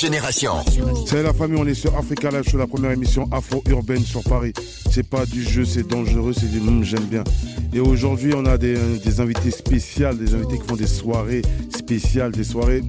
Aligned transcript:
Génération. 0.00 0.54
C'est 1.04 1.22
la 1.22 1.34
famille, 1.34 1.60
on 1.60 1.66
est 1.66 1.74
sur 1.74 1.94
Africa 1.94 2.30
Live 2.30 2.48
Show, 2.48 2.56
la 2.56 2.66
première 2.66 2.92
émission 2.92 3.28
afro-urbaine 3.30 4.02
sur 4.02 4.22
Paris. 4.22 4.54
C'est 4.90 5.06
pas 5.06 5.26
du 5.26 5.42
jeu, 5.42 5.66
c'est 5.66 5.86
dangereux, 5.86 6.32
c'est 6.32 6.50
du 6.50 6.58
monde, 6.58 6.84
j'aime 6.84 7.04
bien. 7.04 7.22
Et 7.74 7.80
aujourd'hui, 7.80 8.32
on 8.34 8.46
a 8.46 8.56
des, 8.56 9.20
invités 9.20 9.50
spéciaux, 9.50 10.14
des 10.14 10.34
invités 10.34 10.58
qui 10.58 10.66
font 10.66 10.76
des 10.76 10.86
soirées 10.86 11.42
spéciales, 11.68 12.32
des 12.32 12.44
soirées. 12.44 12.82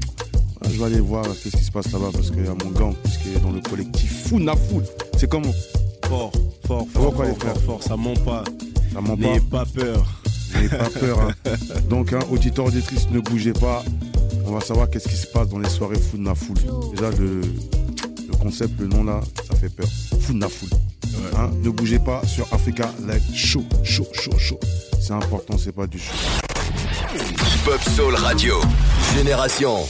Je 0.69 0.80
vais 0.80 0.86
aller 0.86 1.02
voir 1.02 1.25
qu'est-ce 1.25 1.58
qui 1.58 1.66
se 1.66 1.72
passe 1.72 1.92
là-bas 1.92 2.12
parce 2.14 2.31
qu'il 2.31 2.46
y 2.46 2.48
a 2.48 2.56
mon 2.63 2.72
gant 2.72 2.94
qui 3.22 3.36
est 3.36 3.40
dans 3.42 3.52
le 3.52 3.59
collectif 3.59 4.30
Founa 4.30 4.56
Foul. 4.56 4.84
C'est 5.18 5.30
comment? 5.30 5.52
Fort, 6.08 6.31
fort, 6.66 6.88
fort, 6.94 7.13
fort, 7.13 7.38
fort, 7.38 7.58
fort, 7.66 7.84
ça 7.84 7.98
ment 7.98 8.13
pas. 8.13 8.46
Ça 8.94 9.02
ment 9.02 9.18
N'ayez 9.18 9.42
pas. 9.42 9.66
peur. 9.66 10.06
N'ayez 10.56 10.69
pas 10.69 10.90
peur. 10.98 11.19
Hein. 11.19 11.52
Donc, 11.90 12.13
hein, 12.13 12.19
auditeur, 12.31 12.68
auditrice, 12.68 13.09
ne 13.09 13.19
bougez 13.19 13.53
pas 13.53 13.84
on 14.51 14.56
va 14.56 14.66
savoir 14.66 14.89
qu'est-ce 14.89 15.07
qui 15.07 15.16
se 15.16 15.28
passe 15.28 15.47
dans 15.47 15.59
les 15.59 15.69
soirées 15.69 15.97
Foudna 15.97 16.35
Foul. 16.35 16.57
Déjà, 16.94 17.09
le, 17.12 17.41
concept, 18.41 18.78
le 18.79 18.88
nom 18.88 19.03
là, 19.03 19.22
ça 19.47 19.56
fait 19.56 19.69
peur. 19.69 19.88
Foudna 20.22 20.50
Foul. 20.50 20.69
Hein, 21.38 21.51
ne 21.63 21.69
bougez 21.69 22.00
pas 22.00 22.22
sur 22.25 22.53
Africa 22.53 22.89
Live 23.07 23.23
Show, 23.34 23.63
chaud, 23.84 24.07
chaud, 24.13 24.38
chaud. 24.38 24.59
C'est 25.00 25.13
important, 25.13 25.57
c'est 25.57 25.72
pas 25.72 25.88
du 25.88 26.00
show. 26.00 26.13
Pop 27.63 27.81
Soul 27.95 28.16
Radio, 28.16 28.56
Génération. 29.16 29.85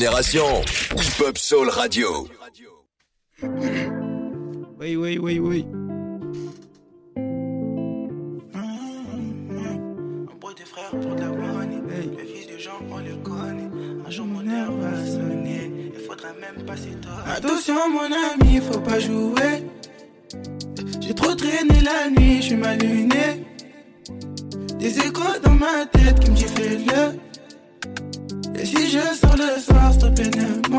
Génération 0.00 0.62
Hip 0.96 1.20
Hop 1.22 1.36
Soul 1.36 1.68
Radio. 1.68 2.26
Oui, 4.80 4.96
oui, 4.96 5.18
oui, 5.18 5.38
oui. 5.38 5.66
pour 10.90 11.14
de 11.14 11.20
la. 11.20 11.94
Hey. 11.94 12.10
Le 12.16 12.24
fils 12.24 12.46
de 12.46 12.56
gens, 12.56 12.80
on 12.90 12.96
le 12.96 13.14
connaît. 13.16 13.68
Un 14.06 14.10
jour 14.10 14.24
mon 14.24 14.48
heure 14.48 14.72
va 14.72 15.04
sonner. 15.04 15.70
Il 15.94 16.00
faudra 16.00 16.28
même 16.32 16.64
passer 16.64 16.96
toi. 17.02 17.12
Attention, 17.36 17.90
mon 17.90 18.10
ami, 18.10 18.58
faut 18.58 18.80
pas 18.80 18.98
jouer. 18.98 19.66
J'ai 21.02 21.14
trop 21.14 21.34
traîné 21.34 21.78
la 21.82 22.08
nuit, 22.08 22.36
je 22.36 22.46
suis 22.46 22.56
mal 22.56 22.78
luné. 22.78 23.44
Des 24.78 24.98
échos 24.98 25.38
dans 25.42 25.56
ma 25.56 25.84
tête 25.84 26.20
qui 26.20 26.30
me 26.30 26.36
disent 26.36 26.52
fais-le. 26.52 27.19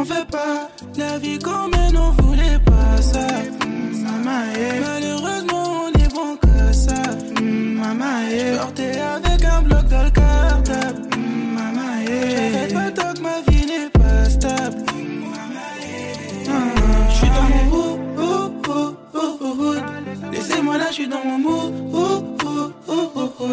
M'en 0.01 0.05
fais 0.05 0.25
pas. 0.25 0.69
La 0.97 1.17
vie 1.19 1.37
qu'on 1.37 1.67
mène, 1.67 1.97
on 1.97 2.11
voulait 2.23 2.59
pas 2.65 3.01
ça. 3.01 3.19
Mmh, 3.19 4.23
Malheureusement, 4.25 5.63
on 5.85 5.99
est 5.99 6.13
bon 6.13 6.35
que 6.37 6.73
ça. 6.73 7.01
Mmh, 7.39 7.79
maman, 7.79 8.15
J'portais 8.29 8.97
avec 8.99 9.45
un 9.45 9.61
bloc 9.61 9.85
dans 9.87 10.03
le 10.03 10.09
cartable. 10.09 11.01
Mmh, 11.17 11.53
maman, 11.55 11.91
J'arrête 12.07 12.73
pas 12.73 12.91
tant 12.91 13.13
que 13.13 13.21
ma 13.21 13.41
vie 13.47 13.65
n'est 13.65 13.89
pas 13.89 14.29
stable. 14.29 14.77
Maman, 16.47 17.09
J'suis 17.13 17.29
dans 17.37 17.49
mon 17.53 17.63
mood, 17.71 17.99
oh, 18.17 18.51
oh, 18.69 18.95
oh, 19.13 19.55
oh, 19.59 19.75
Laissez-moi 20.31 20.77
là, 20.77 20.85
j'suis 20.91 21.07
dans 21.07 21.23
mon 21.23 21.37
mood, 21.37 21.73
oh, 21.93 22.23
oh, 22.45 22.71
oh, 22.87 23.11
oh, 23.15 23.33
oh. 23.39 23.45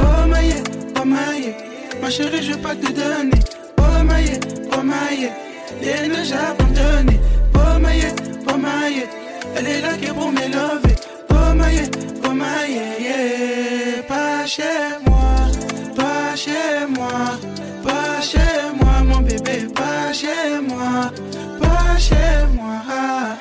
Oh, 0.00 0.28
maïe, 0.28 0.54
oh, 1.00 1.04
maïe. 1.04 1.54
Ma 2.00 2.10
chérie, 2.10 2.42
je 2.42 2.52
veux 2.52 2.58
pas 2.58 2.74
te 2.74 2.90
donner. 2.92 3.31
Ne 5.80 6.24
j'ai 6.24 6.34
abandonné. 6.34 7.20
Maïe, 7.80 8.04
oh, 8.48 8.56
maïe. 8.56 9.06
Elle 9.56 9.66
est 9.66 9.80
là 9.80 9.96
qui 9.96 10.06
est 10.06 10.12
pour 10.12 10.30
m'élever. 10.30 10.94
Maïe, 11.54 11.90
oh, 12.24 12.30
maïe, 12.30 12.80
yeah. 13.00 14.02
Pas 14.08 14.46
chez 14.46 14.62
moi, 15.06 15.36
pas 15.96 16.36
chez 16.36 16.86
moi, 16.88 17.38
pas 17.82 18.20
chez 18.20 18.38
moi, 18.80 19.02
mon 19.04 19.20
bébé, 19.20 19.68
pas 19.74 20.12
chez 20.12 20.60
moi, 20.66 21.10
pas 21.60 21.98
chez 21.98 22.46
moi, 22.54 23.36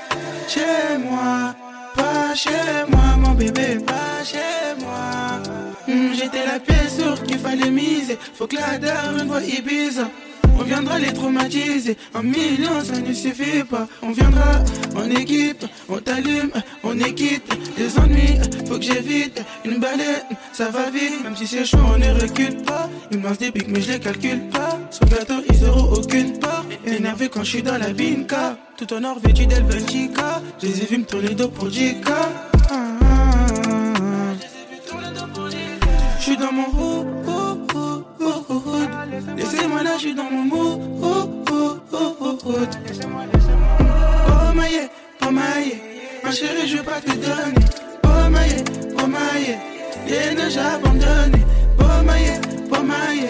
chez 0.47 0.97
moi, 0.97 1.55
pas 1.95 2.35
chez 2.35 2.85
moi, 2.89 3.17
mon 3.17 3.31
bébé, 3.31 3.79
pas 3.85 4.23
chez 4.23 4.79
moi. 4.79 5.41
Hmm, 5.87 6.13
j'étais 6.13 6.45
la 6.45 6.59
pièce 6.59 6.97
sur 6.97 7.21
qu'il 7.23 7.39
fallait 7.39 7.71
miser, 7.71 8.17
faut 8.35 8.47
que 8.47 8.55
la 8.55 8.77
dame 8.77 9.27
voit 9.27 9.41
Ibiza. 9.41 10.07
On 10.61 10.63
viendra 10.63 10.99
les 10.99 11.11
traumatiser. 11.11 11.97
Un 12.13 12.21
million, 12.21 12.83
ça 12.83 12.99
ne 12.99 13.11
suffit 13.13 13.63
pas. 13.63 13.87
On 14.03 14.11
viendra 14.11 14.63
en 14.95 15.09
équipe, 15.09 15.65
on 15.89 15.97
t'allume, 15.97 16.51
on 16.83 16.99
équipe. 16.99 17.51
Les 17.79 17.97
ennuis, 17.97 18.37
faut 18.67 18.77
que 18.77 18.83
j'évite. 18.83 19.41
Une 19.65 19.79
balette, 19.79 20.27
ça 20.53 20.69
va 20.69 20.91
vite. 20.91 21.23
Même 21.23 21.35
si 21.35 21.47
c'est 21.47 21.65
chaud, 21.65 21.79
on 21.83 21.97
ne 21.97 22.13
recule 22.21 22.57
pas. 22.57 22.87
Ils 23.09 23.17
me 23.17 23.35
des 23.37 23.49
pics, 23.49 23.69
mais 23.69 23.81
je 23.81 23.93
les 23.93 23.99
calcule 23.99 24.49
pas. 24.49 24.77
Sur 24.91 25.07
gâteau, 25.07 25.41
ils 25.49 25.65
auront 25.65 25.93
aucune 25.93 26.37
part. 26.37 26.63
Énervé 26.85 27.27
quand 27.27 27.43
je 27.43 27.49
suis 27.49 27.63
dans 27.63 27.79
la 27.79 27.91
binka. 27.91 28.55
Tout 28.77 28.93
en 28.93 29.03
or 29.03 29.17
vêtu 29.19 29.47
d'Helvetica. 29.47 30.43
Je 30.61 30.67
les 30.67 30.83
ai 30.83 30.85
vus 30.85 30.99
me 30.99 31.05
tourner 31.05 31.33
dos 31.33 31.47
pour 31.47 31.71
Jika. 31.71 32.29
Je 36.19 36.23
suis 36.27 36.37
dans 36.37 36.51
mon 36.53 36.65
roux, 36.65 36.90
Laissez-moi 39.37 39.83
là, 39.83 39.91
je 39.95 39.99
suis 39.99 40.15
dans 40.15 40.29
mon 40.29 40.43
mood. 40.43 40.81
Oh, 41.01 41.29
oh, 41.51 41.77
oh, 41.93 42.17
oh, 42.21 42.37
oh. 42.45 42.51
Oh, 44.29 44.53
maïe, 44.53 44.89
oh, 45.25 45.31
maïe. 45.31 45.75
Ma 46.23 46.31
chérie, 46.31 46.67
je 46.67 46.77
veux 46.77 46.83
pas 46.83 47.01
te 47.01 47.11
donner. 47.11 47.65
Oh, 48.03 48.29
maïe, 48.29 48.63
oh, 49.01 49.07
maïe. 49.07 49.57
Et 50.07 50.35
ne 50.35 50.49
j'ai 50.49 50.59
abandonné. 50.59 51.45
Oh, 51.79 52.03
maïe, 52.03 52.39
oh, 52.71 52.83
maïe. 52.83 53.29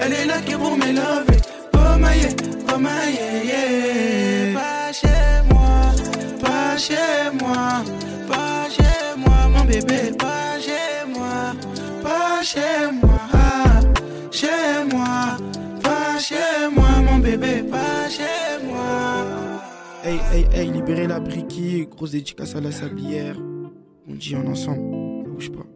Elle 0.00 0.12
est 0.12 0.24
là 0.26 0.40
qui 0.40 0.52
est 0.52 0.56
pour 0.56 0.76
m'élever. 0.76 1.38
Oh, 1.74 1.98
maïe, 1.98 2.28
oh, 2.72 2.78
maïe, 2.78 3.18
yeah. 3.44 4.54
Pas 4.54 4.92
chez 4.92 5.42
moi, 5.50 5.92
pas 6.40 6.76
chez 6.76 7.30
moi, 7.40 7.82
pas 8.28 8.68
chez 8.70 9.16
moi, 9.16 9.48
mon 9.54 9.64
bébé, 9.64 10.12
pas 10.18 10.58
chez 10.60 11.06
moi, 11.12 11.54
pas 12.02 12.42
chez 12.42 12.90
moi 13.02 13.10
chez 14.40 14.84
moi, 14.89 14.89
bébé, 17.40 17.62
pas 17.70 18.08
chez 18.08 18.66
moi. 18.66 19.62
Hey, 20.04 20.18
hey, 20.32 20.46
hey, 20.52 20.70
libérez 20.70 21.06
la 21.06 21.20
briquille, 21.20 21.86
grosse 21.86 22.12
dédicace 22.12 22.54
à 22.54 22.60
la 22.60 22.72
sablière. 22.72 23.36
On 24.08 24.14
dit 24.14 24.36
en 24.36 24.46
ensemble, 24.46 25.24
ça 25.24 25.30
bouge 25.30 25.50
pas. 25.52 25.66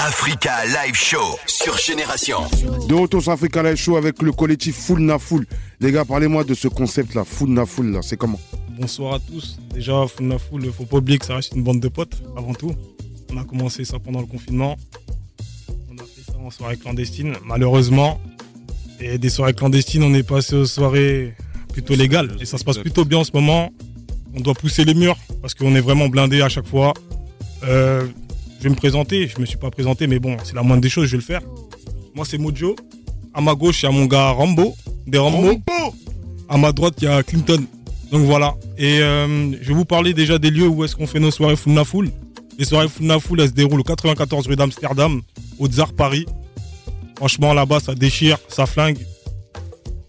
Africa 0.00 0.64
Live 0.66 0.94
Show 0.94 1.38
sur 1.46 1.76
Génération. 1.76 2.38
De 2.88 2.94
retour 2.94 3.22
sur 3.22 3.32
Africa 3.32 3.62
Live 3.62 3.76
Show 3.76 3.96
avec 3.96 4.22
le 4.22 4.32
collectif 4.32 4.76
Full 4.76 5.00
Na 5.00 5.18
Full. 5.18 5.46
Les 5.80 5.92
gars, 5.92 6.04
parlez-moi 6.04 6.44
de 6.44 6.54
ce 6.54 6.68
concept 6.68 7.14
là, 7.14 7.24
Full 7.24 7.50
Na 7.50 7.66
Full 7.66 7.90
là, 7.92 8.00
c'est 8.02 8.16
comment? 8.16 8.40
Bonsoir 8.78 9.14
à 9.14 9.18
tous. 9.18 9.58
Déjà, 9.74 10.06
Full 10.06 10.26
Na 10.26 10.38
Full, 10.38 10.72
faut 10.72 10.84
pas 10.84 10.98
oublier 10.98 11.18
que 11.18 11.26
ça 11.26 11.36
reste 11.36 11.54
une 11.54 11.64
bande 11.64 11.80
de 11.80 11.88
potes 11.88 12.22
avant 12.36 12.54
tout. 12.54 12.74
On 13.32 13.36
a 13.36 13.44
commencé 13.44 13.84
ça 13.84 13.98
pendant 13.98 14.20
le 14.20 14.26
confinement 14.26 14.76
en 16.44 16.50
soirée 16.50 16.76
clandestine, 16.76 17.34
malheureusement. 17.44 18.20
Et 19.00 19.18
des 19.18 19.28
soirées 19.28 19.54
clandestines, 19.54 20.02
on 20.02 20.12
est 20.14 20.22
passé 20.22 20.56
aux 20.56 20.66
soirées 20.66 21.34
plutôt 21.72 21.94
légales. 21.94 22.30
Et 22.40 22.44
ça 22.44 22.58
se 22.58 22.64
passe 22.64 22.78
plutôt 22.78 23.04
bien 23.04 23.18
en 23.18 23.24
ce 23.24 23.30
moment. 23.32 23.70
On 24.34 24.40
doit 24.40 24.54
pousser 24.54 24.84
les 24.84 24.94
murs 24.94 25.16
parce 25.40 25.54
qu'on 25.54 25.74
est 25.74 25.80
vraiment 25.80 26.08
blindé 26.08 26.42
à 26.42 26.48
chaque 26.48 26.66
fois. 26.66 26.94
Euh, 27.64 28.06
je 28.58 28.64
vais 28.64 28.70
me 28.70 28.74
présenter. 28.74 29.28
Je 29.28 29.40
me 29.40 29.46
suis 29.46 29.56
pas 29.56 29.70
présenté, 29.70 30.06
mais 30.06 30.18
bon, 30.18 30.36
c'est 30.42 30.54
la 30.54 30.62
moindre 30.62 30.82
des 30.82 30.88
choses, 30.88 31.06
je 31.06 31.12
vais 31.12 31.18
le 31.18 31.22
faire. 31.22 31.42
Moi, 32.14 32.24
c'est 32.28 32.38
Mojo. 32.38 32.74
À 33.34 33.40
ma 33.40 33.54
gauche, 33.54 33.82
il 33.82 33.86
y 33.86 33.88
a 33.88 33.92
mon 33.92 34.06
gars 34.06 34.30
Rambo, 34.30 34.74
des 35.06 35.18
Rambo. 35.18 35.60
À 36.48 36.56
ma 36.56 36.72
droite, 36.72 36.94
il 36.98 37.04
y 37.04 37.08
a 37.08 37.22
Clinton. 37.22 37.64
Donc 38.10 38.22
voilà. 38.22 38.54
Et 38.76 39.00
euh, 39.00 39.52
je 39.60 39.68
vais 39.68 39.74
vous 39.74 39.84
parler 39.84 40.14
déjà 40.14 40.38
des 40.38 40.50
lieux 40.50 40.66
où 40.66 40.84
est-ce 40.84 40.96
qu'on 40.96 41.06
fait 41.06 41.20
nos 41.20 41.30
soirées 41.30 41.56
full 41.56 41.72
na 41.72 41.84
full. 41.84 42.10
Les 42.58 42.64
soirées 42.64 42.88
full 42.88 43.06
na 43.06 43.20
full, 43.20 43.40
elles 43.40 43.48
se 43.48 43.52
déroulent 43.52 43.80
au 43.80 43.84
94 43.84 44.48
rue 44.48 44.56
d'Amsterdam, 44.56 45.20
au 45.58 45.68
Tsar 45.68 45.92
Paris. 45.92 46.26
Franchement, 47.18 47.52
là-bas, 47.52 47.80
ça 47.80 47.96
déchire, 47.96 48.38
ça 48.46 48.64
flingue. 48.64 49.04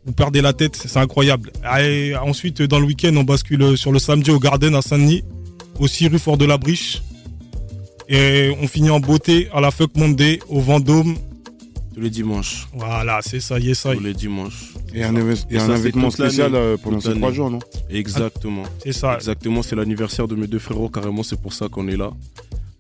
Vous 0.06 0.13
perdez 0.13 0.42
la 0.42 0.54
tête, 0.54 0.75
c'est 0.75 1.00
incroyable. 1.00 1.51
Et 1.82 2.16
ensuite, 2.16 2.62
dans 2.62 2.80
le 2.80 2.86
week-end, 2.86 3.16
on 3.16 3.24
bascule 3.24 3.75
sur 3.80 3.92
le 3.92 3.98
samedi 3.98 4.30
au 4.30 4.38
Garden 4.38 4.75
à 4.75 4.84
Saint-Denis, 4.84 5.24
aussi 5.80 6.08
rue 6.08 6.20
Fort 6.20 6.38
de 6.38 6.46
la 6.46 6.60
Briche. 6.60 7.01
Et 8.10 8.56
on 8.62 8.68
finit 8.68 8.92
en 8.92 9.00
beauté 9.00 9.48
à 9.51 9.60
la 9.60 9.72
Fuck 9.72 9.96
Monday, 9.96 10.39
au 10.50 10.60
Vendôme. 10.60 11.16
Tous 11.96 12.01
les 12.01 12.12
dimanches. 12.12 12.68
Voilà, 12.74 13.22
c'est 13.24 13.39
ça, 13.39 13.58
y 13.58 13.72
est 13.72 13.74
ça. 13.74 13.96
Tous 13.96 14.04
les 14.04 14.13
dimanches. 14.13 14.74
Et 14.94 15.04
un, 15.04 15.16
événement 15.16 16.12
spécial 16.12 16.54
euh, 16.54 16.78
pendant 16.78 17.00
ces 17.00 17.16
trois 17.16 17.32
jours, 17.32 17.50
non? 17.50 17.60
Exactement. 17.89 18.63
C'est 18.84 18.94
ça. 18.94 19.16
Exactement, 19.16 19.63
c'est 19.63 19.75
l'anniversaire 19.75 20.28
de 20.28 20.36
mes 20.36 20.46
deux 20.46 20.60
frérots, 20.60 20.89
carrément, 20.89 21.24
c'est 21.24 21.42
pour 21.42 21.54
ça 21.54 21.70
qu'on 21.70 21.88
est 21.88 21.98
là. 21.98 22.12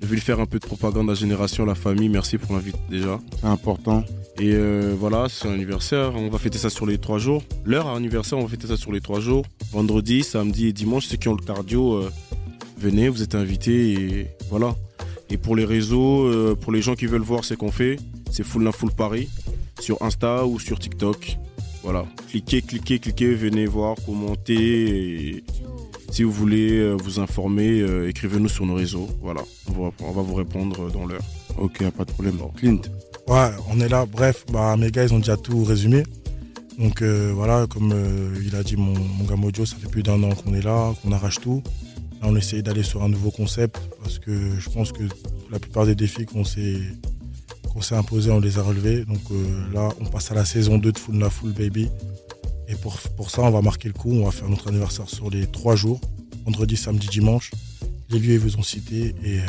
Je 0.01 0.07
vais 0.07 0.15
lui 0.15 0.21
faire 0.21 0.39
un 0.39 0.45
peu 0.45 0.59
de 0.59 0.65
propagande 0.65 1.09
à 1.09 1.13
Génération, 1.13 1.65
la 1.65 1.75
famille. 1.75 2.09
Merci 2.09 2.37
pour 2.37 2.55
l'invite 2.55 2.77
déjà. 2.89 3.19
C'est 3.39 3.47
important. 3.47 4.03
Et 4.39 4.53
euh, 4.53 4.95
voilà, 4.97 5.27
c'est 5.27 5.43
son 5.43 5.53
anniversaire. 5.53 6.13
On 6.15 6.29
va 6.29 6.37
fêter 6.37 6.57
ça 6.57 6.69
sur 6.69 6.85
les 6.85 6.97
trois 6.97 7.19
jours. 7.19 7.43
Leur 7.65 7.87
anniversaire, 7.87 8.37
on 8.37 8.43
va 8.43 8.47
fêter 8.47 8.67
ça 8.67 8.77
sur 8.77 8.93
les 8.93 9.01
trois 9.01 9.19
jours. 9.19 9.45
Vendredi, 9.71 10.23
samedi 10.23 10.67
et 10.67 10.73
dimanche. 10.73 11.05
Ceux 11.05 11.17
qui 11.17 11.27
ont 11.27 11.35
le 11.35 11.43
cardio, 11.43 11.95
euh, 11.95 12.09
venez, 12.77 13.09
vous 13.09 13.23
êtes 13.23 13.35
invités 13.35 13.91
et 13.91 14.27
voilà. 14.49 14.73
Et 15.29 15.37
pour 15.37 15.55
les 15.55 15.65
réseaux, 15.65 16.25
euh, 16.25 16.55
pour 16.55 16.71
les 16.71 16.81
gens 16.81 16.95
qui 16.95 17.05
veulent 17.05 17.21
voir 17.21 17.43
ce 17.43 17.53
qu'on 17.53 17.71
fait, 17.71 17.97
c'est 18.31 18.43
Full 18.43 18.71
Full 18.71 18.91
Paris 18.91 19.27
sur 19.81 20.01
Insta 20.01 20.45
ou 20.45 20.59
sur 20.59 20.79
TikTok. 20.79 21.37
Voilà, 21.83 22.05
cliquez, 22.29 22.61
cliquez, 22.61 22.99
cliquez, 22.99 23.33
venez 23.33 23.65
voir, 23.65 23.95
commentez. 24.05 25.43
Si 26.11 26.23
vous 26.23 26.31
voulez 26.31 26.93
vous 26.93 27.19
informer, 27.19 27.83
écrivez-nous 28.07 28.49
sur 28.49 28.65
nos 28.65 28.75
réseaux. 28.75 29.07
Voilà, 29.21 29.41
on 29.75 30.11
va, 30.11 30.21
vous 30.21 30.35
répondre 30.35 30.91
dans 30.91 31.05
l'heure. 31.05 31.21
Ok, 31.57 31.83
pas 31.91 32.05
de 32.05 32.11
problème. 32.11 32.37
Clint. 32.55 32.81
Ouais, 33.27 33.51
on 33.69 33.79
est 33.79 33.89
là. 33.89 34.05
Bref, 34.05 34.45
bah, 34.51 34.75
mes 34.77 34.91
gars, 34.91 35.03
ils 35.03 35.13
ont 35.13 35.19
déjà 35.19 35.37
tout 35.37 35.63
résumé. 35.63 36.03
Donc 36.79 37.01
euh, 37.01 37.31
voilà, 37.35 37.67
comme 37.67 37.91
euh, 37.93 38.33
il 38.43 38.55
a 38.55 38.63
dit 38.63 38.77
mon, 38.77 38.93
gars 39.27 39.35
Mojo, 39.35 39.65
ça 39.65 39.75
fait 39.75 39.89
plus 39.89 40.01
d'un 40.01 40.23
an 40.23 40.29
qu'on 40.29 40.53
est 40.53 40.61
là, 40.61 40.93
qu'on 41.01 41.11
arrache 41.11 41.41
tout. 41.41 41.61
Là, 42.21 42.29
on 42.29 42.35
essaye 42.37 42.63
d'aller 42.63 42.83
sur 42.83 43.03
un 43.03 43.09
nouveau 43.09 43.31
concept 43.31 43.77
parce 44.01 44.17
que 44.17 44.57
je 44.57 44.69
pense 44.69 44.93
que 44.93 45.03
la 45.51 45.59
plupart 45.59 45.85
des 45.85 45.95
défis 45.95 46.25
qu'on 46.25 46.45
s'est 46.45 46.79
qu'on 47.73 47.81
s'est 47.81 47.95
imposés, 47.95 48.31
on 48.31 48.39
les 48.39 48.57
a 48.59 48.63
relevés. 48.63 49.03
Donc 49.03 49.19
euh, 49.31 49.73
là, 49.73 49.89
on 49.99 50.05
passe 50.05 50.31
à 50.31 50.35
la 50.35 50.45
saison 50.45 50.77
2 50.77 50.91
de 50.93 50.97
Full 50.97 51.19
La 51.19 51.29
Full 51.29 51.51
Baby. 51.51 51.89
Et 52.69 52.75
pour, 52.75 52.97
pour 53.17 53.31
ça, 53.31 53.41
on 53.41 53.51
va 53.51 53.61
marquer 53.61 53.87
le 53.87 53.93
coup. 53.93 54.11
On 54.11 54.25
va 54.25 54.31
faire 54.31 54.47
notre 54.47 54.67
anniversaire 54.67 55.09
sur 55.09 55.29
les 55.29 55.47
trois 55.47 55.75
jours, 55.75 55.99
vendredi, 56.45 56.77
samedi, 56.77 57.07
dimanche. 57.07 57.51
Les 58.09 58.19
lieux, 58.19 58.33
ils 58.33 58.39
vous 58.39 58.57
ont 58.57 58.63
cités 58.63 59.15
et 59.25 59.39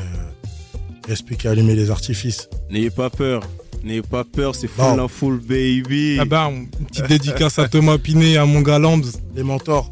expliquer 1.11 1.49
à 1.49 1.51
allumer 1.53 1.75
les 1.75 1.91
artifices. 1.91 2.49
N'ayez 2.71 2.91
pas 2.91 3.11
peur. 3.11 3.43
N'ayez 3.83 4.03
pas 4.03 4.25
peur, 4.25 4.55
c'est 4.55 4.69
full 4.69 4.97
la 4.97 5.09
full 5.09 5.39
baby. 5.39 6.19
Ah 6.21 6.25
bah, 6.25 6.51
une 6.51 6.69
petite 6.87 7.09
dédicace 7.09 7.59
à 7.59 7.69
Thomas 7.69 7.97
Pinet 7.99 8.33
et 8.33 8.37
à 8.37 8.45
mon 8.45 8.61
gars 8.61 8.79
Lambs. 8.79 9.07
Les 9.35 9.43
mentors. 9.43 9.91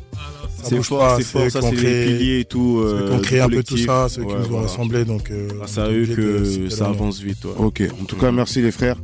Ça 0.58 0.64
c'est 0.64 0.76
bouge 0.76 0.86
fort, 0.86 0.98
pas, 0.98 1.16
c'est 1.16 1.22
fort, 1.22 1.50
ça 1.50 1.62
c'est 1.62 1.76
les 1.76 2.06
piliers 2.06 2.40
et 2.40 2.44
tout. 2.44 2.82
ceux 2.82 2.94
euh, 2.94 3.08
qui 3.08 3.14
ont 3.14 3.20
créé 3.20 3.38
du 3.38 3.44
un 3.44 3.48
peu 3.48 3.62
tout 3.62 3.76
ça, 3.78 4.08
ceux 4.08 4.24
qui 4.24 4.34
nous 4.34 4.56
ont 4.56 4.60
rassemblés. 4.60 5.04
Donc, 5.04 5.30
euh, 5.30 5.48
Grâce 5.54 5.78
on 5.78 5.82
à 5.82 5.90
eux 5.90 6.04
que 6.04 6.68
ça 6.68 6.88
avance 6.88 7.20
vite. 7.20 7.44
ouais. 7.44 7.52
Ok, 7.58 7.82
en 8.00 8.04
tout 8.04 8.16
cas, 8.16 8.32
merci 8.32 8.60
les 8.60 8.72
frères 8.72 8.96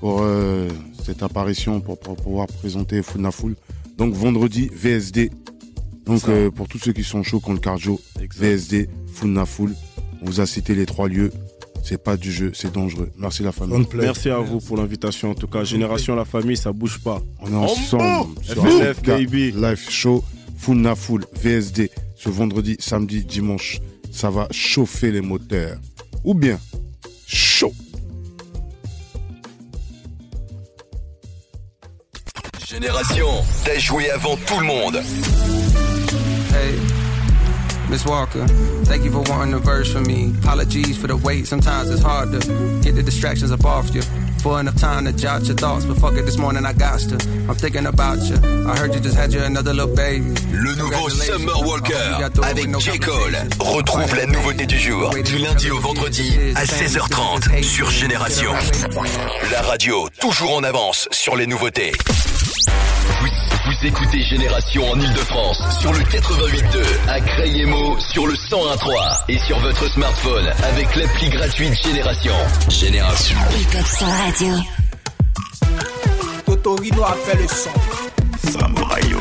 pour 0.00 0.20
euh, 0.22 0.68
cette 1.08 1.22
apparition, 1.22 1.80
pour, 1.80 1.98
pour 1.98 2.16
pouvoir 2.16 2.46
présenter 2.46 3.02
Funa 3.02 3.30
Full. 3.30 3.56
Donc 3.96 4.12
vendredi, 4.12 4.68
VSD. 4.74 5.30
Donc 6.04 6.28
euh, 6.28 6.50
pour 6.50 6.68
tous 6.68 6.78
ceux 6.78 6.92
qui 6.92 7.02
sont 7.02 7.22
chauds 7.22 7.40
contre 7.40 7.54
le 7.54 7.60
cardio, 7.60 7.98
Exact. 8.20 8.44
VSD, 8.44 8.90
Funa 9.14 9.46
Full. 9.46 9.74
On 10.20 10.26
vous 10.26 10.40
a 10.40 10.46
cité 10.46 10.74
les 10.74 10.84
trois 10.84 11.08
lieux. 11.08 11.32
C'est 11.82 12.02
pas 12.02 12.18
du 12.18 12.30
jeu, 12.30 12.50
c'est 12.52 12.70
dangereux. 12.70 13.10
Merci 13.16 13.42
la 13.42 13.52
famille. 13.52 13.86
Merci 13.94 14.28
à 14.28 14.38
vous 14.38 14.60
pour 14.60 14.76
l'invitation. 14.76 15.30
En 15.30 15.34
tout 15.34 15.46
cas, 15.46 15.64
Génération 15.64 16.14
La 16.14 16.26
Famille, 16.26 16.58
ça 16.58 16.72
bouge 16.72 16.98
pas. 16.98 17.22
On 17.40 17.50
est 17.50 17.56
ensemble 17.56 18.26
sur 18.42 18.62
FLF, 18.62 18.90
Africa 18.90 19.16
baby. 19.16 19.52
Live 19.52 19.88
Show, 19.88 20.22
Funa 20.58 20.94
Full, 20.94 21.24
VSD, 21.42 21.90
ce 22.16 22.28
vendredi, 22.28 22.76
samedi, 22.80 23.24
dimanche. 23.24 23.80
Ça 24.12 24.28
va 24.28 24.46
chauffer 24.50 25.10
les 25.10 25.22
moteurs. 25.22 25.78
Ou 26.24 26.34
bien, 26.34 26.58
chaud. 27.26 27.72
Génération, 32.68 33.28
t'as 33.64 33.78
joué 33.78 34.10
avant 34.10 34.36
tout 34.36 34.60
le 34.60 34.66
monde. 34.66 34.96
Hey, 36.50 36.78
Miss 37.88 38.04
Walker, 38.04 38.44
thank 38.84 39.04
you 39.04 39.10
for 39.10 39.22
wanting 39.30 39.54
a 39.54 39.58
verse 39.58 39.90
from 39.90 40.06
me. 40.06 40.34
Apologies 40.42 40.98
for 40.98 41.06
the 41.06 41.16
wait, 41.16 41.46
sometimes 41.46 41.88
it's 41.88 42.02
hard 42.02 42.30
to 42.32 42.40
get 42.82 42.94
the 42.94 43.02
distractions 43.02 43.52
up 43.52 43.64
off 43.64 43.94
you. 43.94 44.02
For 44.42 44.60
enough 44.60 44.76
time 44.76 45.06
to 45.06 45.12
jot 45.12 45.46
your 45.46 45.56
thoughts, 45.56 45.86
but 45.86 45.96
fuck 45.96 46.18
it, 46.18 46.26
this 46.26 46.36
morning 46.36 46.66
I 46.66 46.74
got 46.74 47.00
to. 47.08 47.16
I'm 47.48 47.54
thinking 47.54 47.86
about 47.86 48.18
you. 48.28 48.36
I 48.68 48.76
heard 48.76 48.94
you 48.94 49.00
just 49.00 49.16
had 49.16 49.32
you 49.32 49.40
another 49.40 49.72
little 49.72 49.94
baby. 49.96 50.34
Le 50.52 50.74
nouveau. 50.74 51.08
Summer 51.08 51.58
Walker 51.64 51.94
avec 52.42 52.68
no 52.68 52.80
J. 52.80 52.98
Cole. 52.98 53.36
Retrouve 53.60 54.14
la 54.14 54.26
nouveauté 54.26 54.66
du 54.66 54.78
jour 54.78 55.10
du 55.24 55.38
lundi 55.38 55.70
au 55.70 55.80
vendredi 55.80 56.38
à 56.54 56.64
16h30 56.66 57.62
sur 57.62 57.90
Génération. 57.90 58.52
La 59.50 59.62
radio 59.62 60.06
toujours 60.20 60.54
en 60.54 60.64
avance 60.64 61.08
sur 61.12 61.34
les 61.34 61.46
nouveautés. 61.46 61.92
Vous, 63.80 63.86
écoutez 63.86 64.22
Génération 64.22 64.90
en 64.90 64.98
Ile-de-France 65.00 65.62
sur 65.80 65.92
le 65.92 66.00
88.2 66.00 66.82
à 67.08 67.20
Crayemo 67.20 67.98
sur 68.00 68.26
le 68.26 68.34
101.3 68.34 69.20
et 69.28 69.38
sur 69.38 69.58
votre 69.60 69.88
smartphone 69.90 70.46
avec 70.64 70.96
l'appli 70.96 71.28
gratuite 71.28 71.74
Génération. 71.84 72.34
Génération. 72.68 73.38
Hip 73.56 73.78
Hop 73.78 73.86
Soul 73.86 74.08
Radio. 74.08 74.54
Totorino 76.46 77.04
a 77.04 77.16
fait 77.24 77.36
le 77.36 77.48
son. 77.48 78.50
Samouraïo. 78.50 79.18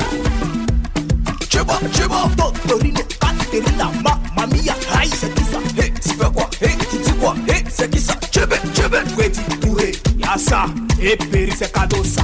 Cheba, 1.49 1.79
cheba, 1.93 2.29
Totorino, 2.37 3.01
Katerina, 3.19 3.91
Mamma 4.03 4.47
Mia, 4.47 4.75
aïe, 4.99 5.09
c'est 5.09 5.33
qui 5.35 5.43
ça? 5.43 5.59
Hé, 5.81 5.93
tu 6.01 6.09
fais 6.09 6.31
quoi? 6.33 6.49
Hé, 6.61 6.69
tu 6.89 6.97
dis 6.97 7.13
quoi? 7.19 7.35
Hé, 7.47 7.63
c'est 7.69 7.89
qui 7.89 7.99
ça? 7.99 8.13
Chebe, 8.31 8.53
chebe, 8.75 8.95
Freddy, 9.15 9.39
Touré, 9.61 9.91
y'a 10.19 10.37
ça. 10.37 10.65
Et 11.01 11.15
Péri, 11.15 11.51
c'est 11.57 11.71
cadeau 11.71 12.03
ça. 12.03 12.23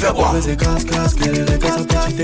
casse, 0.00 0.56
casse, 0.56 0.84
casse 0.84 1.14
casse, 1.14 1.86
casse 1.86 2.14